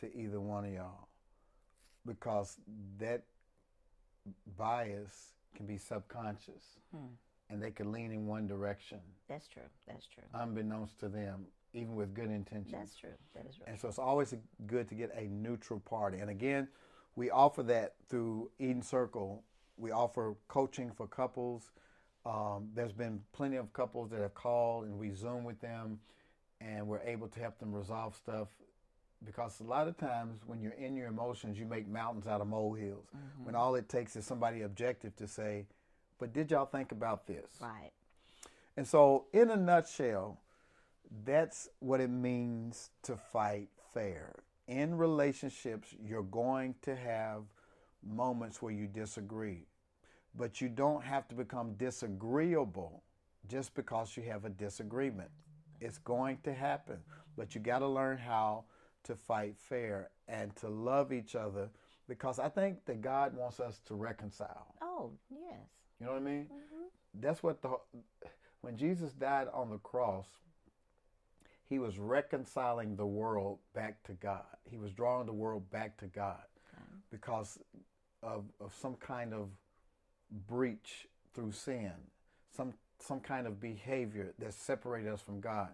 to 0.00 0.16
either 0.16 0.40
one 0.40 0.64
of 0.64 0.72
y'all, 0.72 1.08
because 2.06 2.56
that 2.98 3.24
bias 4.56 5.32
can 5.56 5.66
be 5.66 5.76
subconscious, 5.76 6.78
hmm. 6.94 7.06
And 7.50 7.62
they 7.62 7.70
can 7.70 7.92
lean 7.92 8.12
in 8.12 8.26
one 8.26 8.46
direction, 8.46 8.98
That's 9.28 9.48
true. 9.48 9.62
That's 9.86 10.06
true. 10.06 10.24
unbeknownst 10.34 10.98
to 11.00 11.08
them, 11.08 11.46
even 11.72 11.94
with 11.94 12.14
good 12.14 12.30
intentions. 12.30 12.72
That's 12.72 12.94
true. 12.94 13.14
That 13.34 13.46
is 13.46 13.58
right. 13.60 13.70
And 13.70 13.80
so 13.80 13.88
it's 13.88 13.98
always 13.98 14.34
good 14.66 14.88
to 14.88 14.94
get 14.94 15.10
a 15.16 15.28
neutral 15.28 15.80
party. 15.80 16.18
And 16.18 16.30
again, 16.30 16.68
we 17.16 17.30
offer 17.30 17.62
that 17.64 17.94
through 18.08 18.50
Eden 18.58 18.82
Circle. 18.82 19.42
We 19.76 19.90
offer 19.90 20.36
coaching 20.48 20.90
for 20.90 21.06
couples. 21.06 21.70
Um, 22.26 22.68
there's 22.74 22.92
been 22.92 23.20
plenty 23.32 23.56
of 23.56 23.72
couples 23.72 24.10
that 24.10 24.20
have 24.20 24.34
called 24.34 24.84
and 24.84 24.98
we 24.98 25.10
Zoom 25.12 25.44
with 25.44 25.60
them 25.60 26.00
and 26.60 26.86
we're 26.86 27.00
able 27.02 27.28
to 27.28 27.40
help 27.40 27.58
them 27.58 27.72
resolve 27.72 28.14
stuff 28.14 28.48
because 29.24 29.60
a 29.60 29.64
lot 29.64 29.88
of 29.88 29.96
times 29.96 30.40
when 30.46 30.60
you're 30.60 30.72
in 30.72 30.94
your 30.96 31.08
emotions, 31.08 31.58
you 31.58 31.64
make 31.66 31.88
mountains 31.88 32.26
out 32.26 32.40
of 32.40 32.46
molehills. 32.46 33.06
When 33.42 33.54
all 33.54 33.74
it 33.76 33.88
takes 33.88 34.14
is 34.16 34.24
somebody 34.24 34.62
objective 34.62 35.16
to 35.16 35.26
say, 35.26 35.66
but 36.18 36.32
did 36.32 36.50
y'all 36.50 36.66
think 36.66 36.92
about 36.92 37.26
this? 37.26 37.46
Right. 37.60 37.90
And 38.76 38.86
so, 38.86 39.26
in 39.32 39.50
a 39.50 39.56
nutshell, 39.56 40.38
that's 41.24 41.68
what 41.80 42.00
it 42.00 42.10
means 42.10 42.90
to 43.02 43.16
fight 43.16 43.68
fair. 43.92 44.34
In 44.66 44.96
relationships, 44.96 45.94
you're 46.04 46.22
going 46.22 46.74
to 46.82 46.94
have 46.94 47.42
moments 48.06 48.60
where 48.62 48.72
you 48.72 48.86
disagree, 48.86 49.66
but 50.36 50.60
you 50.60 50.68
don't 50.68 51.02
have 51.02 51.26
to 51.28 51.34
become 51.34 51.72
disagreeable 51.74 53.02
just 53.48 53.74
because 53.74 54.16
you 54.16 54.22
have 54.24 54.44
a 54.44 54.50
disagreement. 54.50 55.30
It's 55.80 55.98
going 55.98 56.38
to 56.44 56.52
happen, 56.52 56.98
but 57.36 57.54
you 57.54 57.60
got 57.60 57.78
to 57.80 57.88
learn 57.88 58.18
how 58.18 58.64
to 59.04 59.14
fight 59.16 59.54
fair 59.56 60.10
and 60.28 60.54
to 60.56 60.68
love 60.68 61.12
each 61.12 61.34
other 61.34 61.70
because 62.08 62.38
I 62.38 62.48
think 62.48 62.84
that 62.86 63.00
God 63.00 63.36
wants 63.36 63.60
us 63.60 63.80
to 63.86 63.94
reconcile. 63.94 64.74
Oh, 64.82 65.12
yes. 65.30 65.68
You 66.00 66.06
know 66.06 66.12
what 66.12 66.22
I 66.22 66.24
mean? 66.24 66.44
Mm-hmm. 66.44 67.20
That's 67.20 67.42
what 67.42 67.62
the 67.62 67.70
when 68.60 68.76
Jesus 68.76 69.12
died 69.12 69.48
on 69.52 69.70
the 69.70 69.78
cross, 69.78 70.26
he 71.68 71.78
was 71.78 71.98
reconciling 71.98 72.96
the 72.96 73.06
world 73.06 73.58
back 73.74 74.02
to 74.04 74.12
God. 74.12 74.44
He 74.68 74.76
was 74.76 74.92
drawing 74.92 75.26
the 75.26 75.32
world 75.32 75.70
back 75.70 75.96
to 75.98 76.06
God 76.06 76.42
because 77.10 77.58
of, 78.22 78.44
of 78.60 78.74
some 78.80 78.94
kind 78.94 79.32
of 79.32 79.48
breach 80.48 81.06
through 81.34 81.52
sin, 81.52 81.92
some 82.56 82.74
some 83.00 83.20
kind 83.20 83.46
of 83.46 83.60
behavior 83.60 84.34
that 84.38 84.52
separated 84.52 85.12
us 85.12 85.20
from 85.20 85.40
God. 85.40 85.68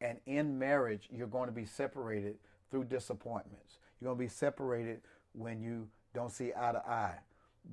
And 0.00 0.18
in 0.26 0.58
marriage, 0.58 1.08
you're 1.10 1.28
going 1.28 1.46
to 1.46 1.54
be 1.54 1.64
separated 1.64 2.36
through 2.70 2.84
disappointments. 2.84 3.78
You're 4.00 4.08
going 4.08 4.18
to 4.18 4.24
be 4.24 4.28
separated 4.28 5.00
when 5.32 5.60
you 5.62 5.88
don't 6.12 6.32
see 6.32 6.52
eye 6.56 6.72
to 6.72 6.78
eye. 6.78 7.18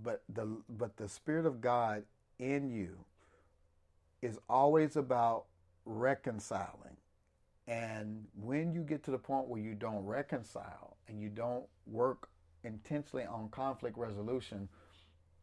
But 0.01 0.23
the 0.29 0.47
but 0.69 0.97
the 0.97 1.07
spirit 1.07 1.45
of 1.45 1.61
God 1.61 2.03
in 2.39 2.69
you 2.69 2.97
is 4.21 4.39
always 4.49 4.95
about 4.95 5.45
reconciling. 5.85 6.97
And 7.67 8.25
when 8.41 8.73
you 8.73 8.81
get 8.81 9.03
to 9.03 9.11
the 9.11 9.17
point 9.17 9.47
where 9.47 9.61
you 9.61 9.73
don't 9.75 10.03
reconcile 10.05 10.97
and 11.07 11.21
you 11.21 11.29
don't 11.29 11.65
work 11.85 12.29
intensely 12.63 13.23
on 13.23 13.49
conflict 13.49 13.97
resolution, 13.97 14.67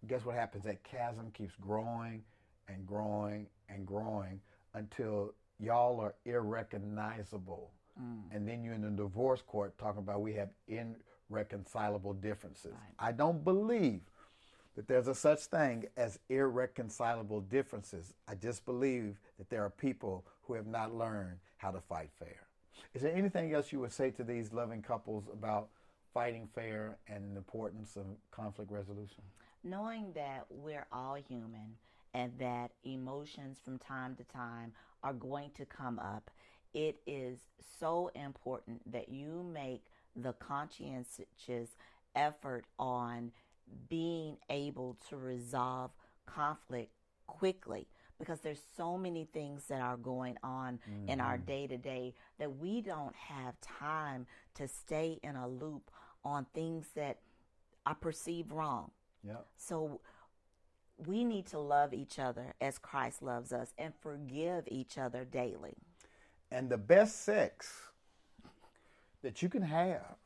guess 0.07 0.25
what 0.25 0.35
happens? 0.35 0.65
That 0.65 0.83
chasm 0.83 1.31
keeps 1.33 1.55
growing 1.61 2.23
and 2.69 2.87
growing 2.87 3.47
and 3.69 3.87
growing 3.87 4.41
until 4.75 5.35
y'all 5.59 6.01
are 6.01 6.15
irrecognizable. 6.25 7.71
Mm. 8.01 8.35
And 8.35 8.49
then 8.49 8.63
you're 8.63 8.75
in 8.75 8.83
the 8.83 8.91
divorce 8.91 9.43
court 9.43 9.77
talking 9.79 10.01
about 10.01 10.21
we 10.21 10.35
have 10.35 10.51
irreconcilable 11.31 12.15
differences. 12.15 12.73
Right. 12.73 13.09
I 13.09 13.13
don't 13.13 13.45
believe 13.45 14.01
that 14.81 14.89
there's 14.89 15.09
a 15.09 15.15
such 15.15 15.41
thing 15.41 15.85
as 15.99 16.19
irreconcilable 16.31 17.43
differences. 17.43 18.15
I 18.27 18.35
just 18.35 18.65
believe 18.65 19.21
that 19.37 19.51
there 19.51 19.63
are 19.63 19.69
people 19.69 20.25
who 20.45 20.55
have 20.55 20.67
not 20.67 20.95
learned 20.95 21.37
how 21.59 21.71
to 21.71 21.83
fight 21.83 22.09
fair. 22.19 22.47
Is 22.95 23.03
there 23.03 23.15
anything 23.15 23.53
else 23.53 23.73
you 23.73 23.81
would 23.81 23.93
say 23.93 24.11
to 24.13 24.25
these 24.25 24.55
loving 24.55 24.81
couples 24.81 25.25
about 25.31 25.69
fighting 26.15 26.49
fair 26.55 26.97
and 27.07 27.33
the 27.33 27.37
importance 27.37 27.95
of 27.97 28.07
conflict 28.31 28.73
resolution? 28.73 29.23
Knowing 29.63 30.15
that 30.15 30.47
we're 30.49 30.87
all 30.91 31.17
human 31.29 31.77
and 32.15 32.33
that 32.39 32.71
emotions 32.83 33.59
from 33.63 33.79
time 33.81 34.17
to 34.17 34.25
time 34.33 34.73
are 35.03 35.13
going 35.13 35.51
to 35.59 35.67
come 35.67 35.99
up, 35.99 36.31
it 36.73 36.97
is 37.07 37.41
so 37.79 38.11
important 38.15 38.81
that 38.91 39.11
you 39.11 39.47
make 39.53 39.83
the 40.17 40.33
conscientious 40.33 41.69
effort 42.15 42.65
on 42.79 43.31
being 43.89 44.37
able 44.49 44.97
to 45.09 45.17
resolve 45.17 45.91
conflict 46.27 46.93
quickly 47.27 47.87
because 48.19 48.41
there's 48.41 48.61
so 48.77 48.99
many 48.99 49.25
things 49.33 49.65
that 49.69 49.81
are 49.81 49.97
going 49.97 50.37
on 50.43 50.79
mm-hmm. 50.89 51.09
in 51.09 51.21
our 51.21 51.39
day 51.39 51.67
to 51.67 51.79
day 51.79 52.15
that 52.39 52.59
we 52.59 52.81
don't 52.83 53.17
have 53.17 53.59
time 53.61 54.27
to 54.55 54.69
stay 54.69 55.19
in 55.23 55.37
a 55.37 55.49
loop 55.49 55.91
on 56.25 56.47
things 56.53 56.87
that 56.95 57.19
are 57.87 57.95
perceived 57.95 58.53
wrong. 58.53 58.91
Yep. 59.27 59.47
So 59.57 60.01
we 61.07 61.25
need 61.25 61.47
to 61.47 61.59
love 61.59 61.95
each 61.95 62.19
other 62.19 62.53
as 62.61 62.79
Christ 62.79 63.23
loves 63.23 63.53
us 63.53 63.73
and 63.79 63.95
forgive 64.01 64.65
each 64.69 64.99
other 64.99 65.25
daily. 65.25 65.75
And 66.51 66.69
the 66.69 66.79
best 66.79 67.25
sex 67.25 67.73
that 69.23 69.41
you 69.43 69.49
can 69.49 69.63
have 69.63 70.17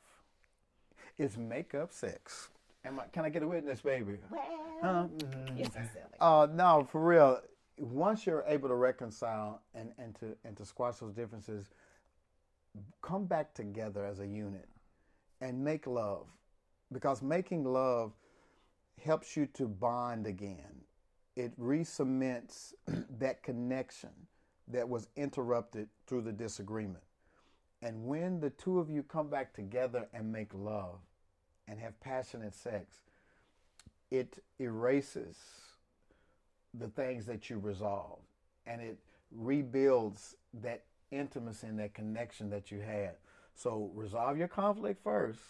is 1.16 1.36
make-up 1.36 1.92
sex. 1.92 2.48
Am 2.84 3.00
I, 3.00 3.04
can 3.12 3.24
I 3.24 3.30
get 3.30 3.42
a 3.42 3.48
witness, 3.48 3.80
baby? 3.80 4.18
Well, 4.30 4.42
huh? 4.82 4.88
mm-hmm. 5.18 5.56
you're 5.56 5.66
so 5.66 5.72
silly. 5.72 6.14
Uh, 6.20 6.46
no, 6.52 6.86
for 6.90 7.04
real. 7.04 7.40
Once 7.78 8.26
you're 8.26 8.44
able 8.46 8.68
to 8.68 8.74
reconcile 8.74 9.62
and, 9.74 9.90
and 9.98 10.14
to 10.16 10.36
and 10.44 10.56
to 10.56 10.64
squash 10.64 10.98
those 10.98 11.12
differences, 11.12 11.70
come 13.02 13.24
back 13.24 13.54
together 13.54 14.04
as 14.04 14.20
a 14.20 14.26
unit 14.26 14.68
and 15.40 15.62
make 15.62 15.86
love, 15.86 16.26
because 16.92 17.22
making 17.22 17.64
love 17.64 18.12
helps 19.02 19.36
you 19.36 19.46
to 19.46 19.66
bond 19.66 20.26
again. 20.26 20.82
It 21.36 21.52
re-cements 21.56 22.74
that 23.18 23.42
connection 23.42 24.10
that 24.68 24.88
was 24.88 25.08
interrupted 25.16 25.88
through 26.06 26.22
the 26.22 26.32
disagreement. 26.32 27.02
And 27.82 28.06
when 28.06 28.40
the 28.40 28.50
two 28.50 28.78
of 28.78 28.88
you 28.88 29.02
come 29.02 29.28
back 29.28 29.52
together 29.52 30.06
and 30.14 30.30
make 30.30 30.54
love 30.54 31.00
and 31.68 31.78
have 31.78 31.98
passionate 32.00 32.54
sex, 32.54 33.00
it 34.10 34.42
erases 34.58 35.36
the 36.74 36.88
things 36.88 37.26
that 37.26 37.48
you 37.48 37.58
resolved 37.58 38.22
and 38.66 38.80
it 38.80 38.98
rebuilds 39.30 40.36
that 40.62 40.84
intimacy 41.10 41.66
and 41.66 41.78
that 41.78 41.94
connection 41.94 42.50
that 42.50 42.70
you 42.70 42.80
had. 42.80 43.12
So 43.54 43.90
resolve 43.94 44.36
your 44.36 44.48
conflict 44.48 45.02
first 45.02 45.40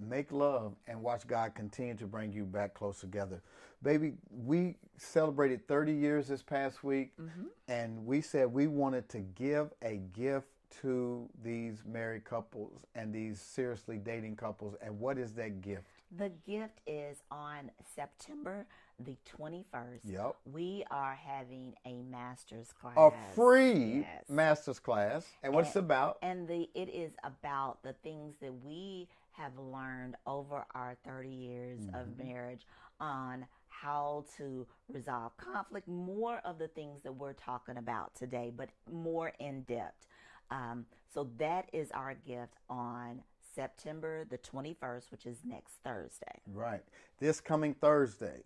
make 0.00 0.32
love 0.32 0.74
and 0.86 1.02
watch 1.02 1.26
God 1.26 1.54
continue 1.54 1.94
to 1.94 2.06
bring 2.06 2.32
you 2.32 2.44
back 2.44 2.74
close 2.74 3.00
together. 3.00 3.42
Baby, 3.82 4.14
we 4.30 4.76
celebrated 4.96 5.66
30 5.68 5.92
years 5.92 6.28
this 6.28 6.42
past 6.42 6.82
week, 6.82 7.12
mm-hmm. 7.20 7.44
and 7.68 8.04
we 8.06 8.20
said 8.20 8.52
we 8.52 8.66
wanted 8.66 9.08
to 9.10 9.20
give 9.20 9.70
a 9.82 9.96
gift 10.14 10.48
to 10.82 11.28
these 11.42 11.82
married 11.86 12.24
couples 12.24 12.86
and 12.94 13.12
these 13.12 13.40
seriously 13.40 13.98
dating 13.98 14.36
couples. 14.36 14.74
And 14.82 14.98
what 14.98 15.18
is 15.18 15.32
that 15.32 15.60
gift? 15.60 15.84
The 16.16 16.30
gift 16.46 16.80
is 16.86 17.22
on 17.30 17.70
September 17.94 18.66
the 18.98 19.16
21st. 19.38 20.00
Yep. 20.04 20.36
We 20.52 20.84
are 20.90 21.14
having 21.14 21.74
a 21.86 22.02
master's 22.02 22.72
class. 22.72 22.96
A 22.96 23.10
free 23.34 24.00
yes. 24.00 24.24
master's 24.28 24.78
class. 24.78 25.26
And 25.42 25.54
what's 25.54 25.76
it 25.76 25.80
about? 25.80 26.18
And 26.22 26.48
the 26.48 26.68
it 26.74 26.88
is 26.88 27.12
about 27.24 27.82
the 27.82 27.94
things 28.02 28.34
that 28.40 28.52
we 28.64 29.08
have 29.32 29.52
learned 29.58 30.16
over 30.26 30.66
our 30.74 30.96
30 31.06 31.28
years 31.28 31.80
mm-hmm. 31.80 31.94
of 31.94 32.18
marriage 32.18 32.66
on 33.00 33.46
how 33.68 34.24
to 34.36 34.66
resolve 34.92 35.34
conflict, 35.38 35.88
more 35.88 36.40
of 36.44 36.58
the 36.58 36.68
things 36.68 37.02
that 37.02 37.12
we're 37.12 37.32
talking 37.32 37.78
about 37.78 38.14
today, 38.14 38.52
but 38.54 38.68
more 38.92 39.32
in 39.40 39.62
depth. 39.62 40.06
Um, 40.50 40.86
so 41.12 41.28
that 41.38 41.68
is 41.72 41.90
our 41.92 42.14
gift 42.14 42.54
on 42.68 43.22
September 43.54 44.24
the 44.24 44.38
21st, 44.38 45.10
which 45.10 45.26
is 45.26 45.38
next 45.44 45.74
Thursday. 45.84 46.40
Right. 46.52 46.82
This 47.18 47.40
coming 47.40 47.74
Thursday, 47.74 48.42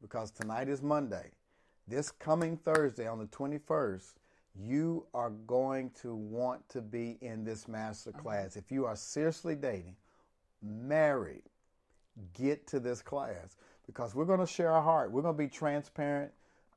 because 0.00 0.30
tonight 0.30 0.68
is 0.68 0.82
Monday. 0.82 1.30
This 1.86 2.10
coming 2.10 2.56
Thursday 2.56 3.06
on 3.06 3.18
the 3.18 3.26
21st, 3.26 4.14
you 4.54 5.06
are 5.14 5.30
going 5.30 5.90
to 6.02 6.14
want 6.14 6.68
to 6.68 6.82
be 6.82 7.16
in 7.20 7.44
this 7.44 7.68
master 7.68 8.10
mm-hmm. 8.10 8.20
class. 8.20 8.56
If 8.56 8.70
you 8.70 8.84
are 8.84 8.96
seriously 8.96 9.54
dating, 9.54 9.96
married, 10.62 11.42
get 12.34 12.66
to 12.68 12.80
this 12.80 13.00
class 13.00 13.56
because 13.86 14.14
we're 14.14 14.24
going 14.24 14.40
to 14.40 14.46
share 14.46 14.72
our 14.72 14.82
heart. 14.82 15.12
We're 15.12 15.22
going 15.22 15.36
to 15.36 15.38
be 15.38 15.48
transparent, 15.48 16.32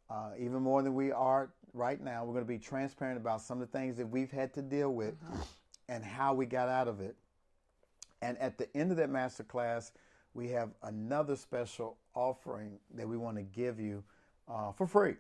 uh, 0.10 0.32
even 0.40 0.62
more 0.62 0.84
than 0.84 0.94
we 0.94 1.12
are 1.12 1.52
right 1.74 2.02
now. 2.02 2.24
We're 2.24 2.34
going 2.34 2.46
to 2.46 2.50
be 2.50 2.60
transparent 2.60 3.18
about 3.18 3.42
some 3.42 3.62
of 3.62 3.72
the 3.72 3.78
things 3.78 3.98
that 3.98 4.08
we've 4.08 4.32
had 4.32 4.54
to 4.56 4.62
deal 4.62 4.94
with 4.94 5.22
mm-hmm. 5.24 5.42
and 5.90 6.04
how 6.04 6.34
we 6.34 6.46
got 6.46 6.70
out 6.70 6.88
of 6.88 7.02
it. 7.02 7.16
And 8.22 8.38
at 8.38 8.58
the 8.58 8.68
end 8.76 8.92
of 8.92 8.98
that 8.98 9.10
master 9.10 9.44
class, 9.44 9.92
we 10.34 10.48
have 10.50 10.70
another 10.84 11.36
special 11.36 11.98
offering 12.14 12.78
that 12.96 13.08
we 13.08 13.18
want 13.18 13.38
to 13.38 13.44
give 13.44 13.80
you 13.80 14.04
uh, 14.48 14.72
for 14.72 14.88
free. 14.88 15.16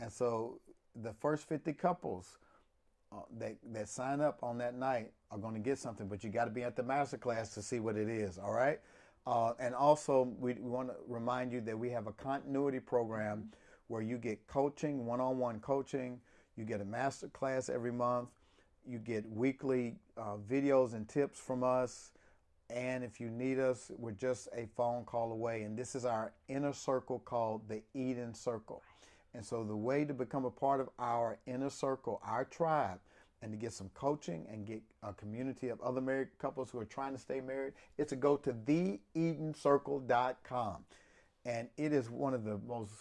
And 0.00 0.12
so 0.12 0.60
the 1.02 1.12
first 1.12 1.48
50 1.48 1.72
couples 1.72 2.38
uh, 3.12 3.16
that, 3.38 3.56
that 3.72 3.88
sign 3.88 4.20
up 4.20 4.38
on 4.42 4.58
that 4.58 4.76
night 4.76 5.10
are 5.30 5.38
going 5.38 5.54
to 5.54 5.60
get 5.60 5.78
something, 5.78 6.06
but 6.06 6.22
you 6.22 6.30
got 6.30 6.44
to 6.44 6.50
be 6.50 6.62
at 6.62 6.76
the 6.76 6.82
master 6.82 7.16
class 7.16 7.54
to 7.54 7.62
see 7.62 7.80
what 7.80 7.96
it 7.96 8.08
is, 8.08 8.38
all 8.38 8.52
right? 8.52 8.80
Uh, 9.26 9.52
and 9.58 9.74
also, 9.74 10.28
we, 10.38 10.52
we 10.54 10.68
want 10.68 10.88
to 10.88 10.94
remind 11.08 11.50
you 11.50 11.60
that 11.62 11.78
we 11.78 11.88
have 11.90 12.06
a 12.06 12.12
continuity 12.12 12.78
program 12.78 13.38
mm-hmm. 13.38 13.48
Where 13.88 14.02
you 14.02 14.18
get 14.18 14.46
coaching, 14.46 15.06
one 15.06 15.20
on 15.20 15.38
one 15.38 15.60
coaching, 15.60 16.20
you 16.56 16.64
get 16.64 16.80
a 16.80 16.84
master 16.84 17.28
class 17.28 17.68
every 17.68 17.92
month, 17.92 18.28
you 18.86 18.98
get 18.98 19.28
weekly 19.30 19.96
uh, 20.16 20.36
videos 20.48 20.94
and 20.94 21.08
tips 21.08 21.38
from 21.38 21.64
us. 21.64 22.12
And 22.70 23.04
if 23.04 23.20
you 23.20 23.28
need 23.30 23.58
us, 23.58 23.90
we're 23.98 24.12
just 24.12 24.48
a 24.56 24.66
phone 24.76 25.04
call 25.04 25.32
away. 25.32 25.62
And 25.62 25.76
this 25.76 25.94
is 25.94 26.04
our 26.04 26.32
inner 26.48 26.72
circle 26.72 27.18
called 27.20 27.68
the 27.68 27.82
Eden 27.94 28.34
Circle. 28.34 28.82
And 29.34 29.44
so 29.44 29.64
the 29.64 29.76
way 29.76 30.04
to 30.04 30.14
become 30.14 30.44
a 30.44 30.50
part 30.50 30.80
of 30.80 30.88
our 30.98 31.38
inner 31.46 31.70
circle, 31.70 32.20
our 32.24 32.44
tribe, 32.44 32.98
and 33.42 33.52
to 33.52 33.58
get 33.58 33.74
some 33.74 33.90
coaching 33.94 34.46
and 34.50 34.66
get 34.66 34.80
a 35.02 35.12
community 35.12 35.68
of 35.68 35.80
other 35.82 36.00
married 36.00 36.28
couples 36.38 36.70
who 36.70 36.78
are 36.78 36.86
trying 36.86 37.12
to 37.12 37.18
stay 37.18 37.40
married, 37.40 37.74
it's 37.98 38.10
to 38.10 38.16
go 38.16 38.36
to 38.38 38.52
theedencircle.com. 38.52 40.84
And 41.44 41.68
it 41.76 41.92
is 41.92 42.08
one 42.08 42.32
of 42.32 42.44
the 42.44 42.58
most 42.66 42.92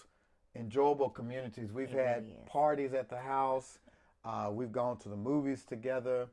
enjoyable 0.56 1.10
communities. 1.10 1.72
We've 1.72 1.90
it 1.90 2.06
had 2.06 2.24
really 2.24 2.36
parties 2.46 2.94
at 2.94 3.10
the 3.10 3.18
house. 3.18 3.80
Uh, 4.26 4.50
we've 4.52 4.72
gone 4.72 4.98
to 4.98 5.10
the 5.10 5.16
movies 5.16 5.64
together. 5.64 6.28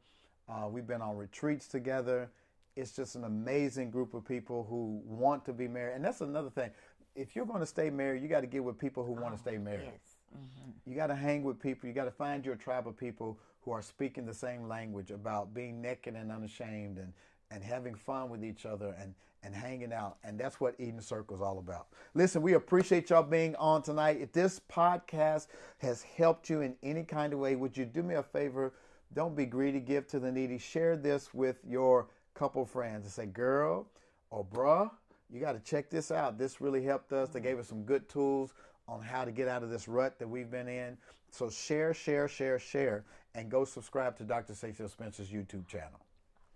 Uh, 0.49 0.69
we've 0.69 0.87
been 0.87 1.03
on 1.03 1.17
retreats 1.17 1.67
together. 1.67 2.31
It's 2.77 2.93
just 2.93 3.17
an 3.17 3.25
amazing 3.25 3.91
group 3.91 4.15
of 4.15 4.25
people 4.25 4.67
who 4.69 5.03
want 5.05 5.45
to 5.47 5.53
be 5.53 5.69
married. 5.69 5.97
And 5.97 6.05
that's 6.05 6.21
another 6.21 6.51
thing 6.51 6.71
if 7.15 7.35
you're 7.35 7.47
going 7.47 7.61
to 7.61 7.67
stay 7.67 7.91
married, 7.91 8.23
you 8.23 8.29
got 8.29 8.41
to 8.41 8.47
get 8.47 8.63
with 8.63 8.79
people 8.79 9.05
who 9.05 9.17
oh, 9.17 9.21
want 9.21 9.35
to 9.35 9.41
stay 9.41 9.59
married. 9.59 9.91
Yes. 9.93 10.17
Mm-hmm. 10.37 10.91
You 10.91 10.97
got 10.97 11.09
to 11.09 11.15
hang 11.15 11.43
with 11.43 11.61
people. 11.61 11.89
You 11.89 11.95
got 11.95 12.05
to 12.05 12.11
find 12.11 12.45
your 12.45 12.57
tribe 12.57 12.87
of 12.87 12.97
people 12.97 13.39
who 13.63 13.73
are 13.73 13.83
speaking 13.83 14.25
the 14.25 14.35
same 14.35 14.69
language 14.69 15.11
about 15.11 15.53
being 15.53 15.83
naked 15.83 16.15
and 16.15 16.31
unashamed 16.31 16.99
and 16.99 17.13
and 17.53 17.65
having 17.65 17.97
fun 17.97 18.31
with 18.31 18.45
each 18.45 18.65
other 18.65 18.95
and 19.01 19.13
and 19.43 19.55
hanging 19.55 19.93
out. 19.93 20.19
And 20.25 20.39
that's 20.39 20.61
what 20.61 20.75
Eden 20.79 21.01
Circle 21.01 21.37
is 21.37 21.43
all 21.43 21.59
about. 21.59 21.89
Listen, 22.15 22.43
we 22.43 22.55
appreciate 22.55 23.11
y'all 23.11 23.23
being 23.23 23.55
on 23.57 23.83
tonight. 23.83 24.19
If 24.21 24.33
this 24.33 24.61
podcast 24.71 25.47
has 25.79 26.03
helped 26.03 26.51
you 26.51 26.61
in 26.61 26.77
any 26.83 27.05
kind 27.05 27.33
of 27.33 27.39
way, 27.39 27.57
would 27.57 27.77
you 27.77 27.85
do 27.85 28.03
me 28.03 28.15
a 28.15 28.23
favor? 28.23 28.75
Don't 29.15 29.35
be 29.35 29.47
greedy, 29.47 29.81
give 29.81 30.07
to 30.09 30.19
the 30.19 30.31
needy. 30.31 30.59
Share 30.59 30.97
this 30.97 31.35
with 31.35 31.59
your 31.67 32.09
couple 32.35 32.65
friends 32.65 33.05
and 33.05 33.13
say, 33.13 33.27
girl 33.27 33.87
or 34.31 34.45
bruh, 34.45 34.91
you 35.31 35.41
got 35.41 35.53
to 35.53 35.61
check 35.61 35.91
this 35.91 36.11
out. 36.11 36.39
This 36.39 36.61
really 36.61 36.83
helped 36.83 37.13
us. 37.13 37.31
They 37.31 37.41
gave 37.41 37.59
us 37.59 37.69
some 37.69 37.83
good 37.83 38.09
tools 38.09 38.55
on 38.89 39.01
how 39.01 39.25
to 39.25 39.33
get 39.33 39.49
out 39.49 39.63
of 39.63 39.71
this 39.71 39.89
rut 39.89 40.19
that 40.19 40.29
we've 40.29 40.51
been 40.51 40.69
in. 40.69 40.97
So 41.31 41.49
share, 41.49 41.95
share, 41.95 42.29
share, 42.29 42.59
share, 42.59 43.05
and 43.35 43.51
go 43.51 43.65
subscribe 43.65 44.17
to 44.19 44.25
Dr. 44.25 44.55
Stacy 44.55 44.87
Spencer's 44.89 45.31
YouTube 45.31 45.67
channel. 45.69 46.01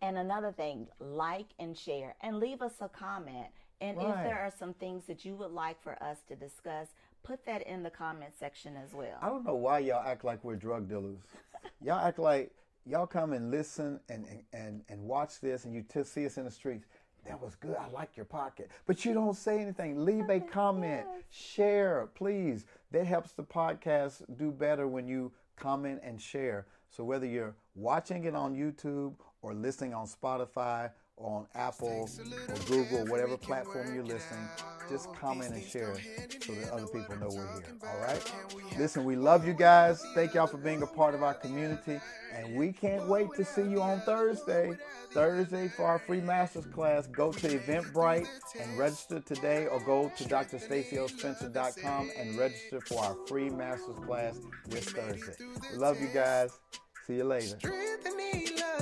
And 0.03 0.19
another 0.19 0.53
thing, 0.53 0.89
like 0.99 1.47
and 1.59 1.77
share 1.77 2.15
and 2.21 2.39
leave 2.39 2.63
us 2.63 2.75
a 2.81 2.89
comment. 2.89 3.47
And 3.81 3.99
if 3.99 4.15
there 4.15 4.39
are 4.39 4.53
some 4.57 4.73
things 4.75 5.05
that 5.07 5.25
you 5.25 5.35
would 5.37 5.51
like 5.51 5.83
for 5.83 6.01
us 6.03 6.19
to 6.29 6.37
discuss, 6.37 6.89
put 7.23 7.45
that 7.47 7.67
in 7.67 7.83
the 7.83 7.91
comment 7.91 8.33
section 8.39 8.77
as 8.77 8.93
well. 8.95 9.19
I 9.21 9.29
don't 9.29 9.45
know 9.45 9.57
why 9.57 9.81
y'all 9.81 10.07
act 10.07 10.25
like 10.25 10.43
we're 10.45 10.57
drug 10.57 10.89
dealers. 10.89 11.19
y'all 11.83 11.99
act 11.99 12.19
like 12.19 12.53
y'all 12.87 13.07
come 13.07 13.33
and 13.33 13.51
listen 13.51 14.01
and 14.09 14.27
and, 14.27 14.43
and, 14.53 14.83
and 14.89 15.03
watch 15.03 15.41
this 15.41 15.65
and 15.65 15.75
you 15.75 15.83
t- 15.83 16.05
see 16.05 16.25
us 16.27 16.39
in 16.39 16.45
the 16.45 16.51
streets. 16.51 16.87
That 17.27 17.41
was 17.41 17.55
good. 17.55 17.77
I 17.77 17.89
like 17.89 18.17
your 18.17 18.27
pocket. 18.27 18.71
But 18.87 19.05
you 19.05 19.15
don't 19.15 19.37
say 19.37 19.61
anything. 19.61 20.05
Leave 20.05 20.29
a 20.29 20.41
comment. 20.53 21.07
Share, 21.31 22.09
please. 22.15 22.67
That 22.91 23.07
helps 23.07 23.33
the 23.33 23.43
podcast 23.43 24.23
do 24.37 24.51
better 24.51 24.87
when 24.87 25.09
you 25.09 25.33
comment 25.57 26.01
and 26.05 26.21
share. 26.21 26.67
So 26.91 27.03
whether 27.03 27.27
you're 27.27 27.57
watching 27.75 28.25
it 28.25 28.35
on 28.35 28.55
YouTube 28.55 29.15
or 29.45 29.53
listening 29.53 29.93
on 29.93 30.07
Spotify 30.07 30.91
or 31.17 31.39
on 31.39 31.47
Apple 31.55 32.09
or 32.49 32.55
Google, 32.67 33.07
whatever 33.07 33.37
platform 33.37 33.95
you're 33.95 34.05
listening, 34.05 34.49
just 34.91 35.13
comment 35.15 35.53
and 35.53 35.63
share 35.63 35.95
so 36.41 36.53
that 36.55 36.71
other 36.71 36.87
people 36.87 37.17
know 37.17 37.29
we're 37.31 37.53
here. 37.55 37.77
All 37.87 38.01
right? 38.01 38.33
Listen, 38.79 39.05
we 39.05 39.15
love 39.15 39.47
you 39.47 39.53
guys. 39.53 40.03
Thank 40.15 40.35
y'all 40.35 40.47
for 40.47 40.57
being 40.57 40.83
a 40.83 40.87
part 40.87 41.15
of 41.15 41.23
our 41.23 41.35
community. 41.35 42.01
And 42.35 42.57
we 42.57 42.73
can't 42.73 43.07
wait 43.07 43.29
to 43.37 43.45
see 43.45 43.63
you 43.63 43.81
on 43.81 44.01
Thursday. 44.01 44.77
Thursday 45.13 45.69
for 45.69 45.85
our 45.85 46.01
free 46.01 46.21
master's 46.21 46.67
class. 46.67 47.07
Go 47.07 47.31
to 47.31 47.59
Eventbrite 47.59 48.27
and 48.61 48.77
register 48.77 49.21
today 49.21 49.67
or 49.67 49.79
go 49.81 50.11
to 50.17 50.25
drstacyospencer.com 50.25 52.11
and 52.19 52.37
register 52.37 52.81
for 52.81 53.05
our 53.05 53.17
free 53.29 53.51
master's 53.51 53.99
class 54.05 54.39
this 54.67 54.87
Thursday. 54.87 55.35
We 55.71 55.79
love 55.79 56.01
you 56.01 56.09
guys. 56.09 56.59
See 57.07 57.17
you 57.17 57.25
later. 57.25 57.59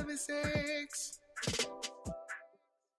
And 0.09 0.19
sex. 0.19 1.21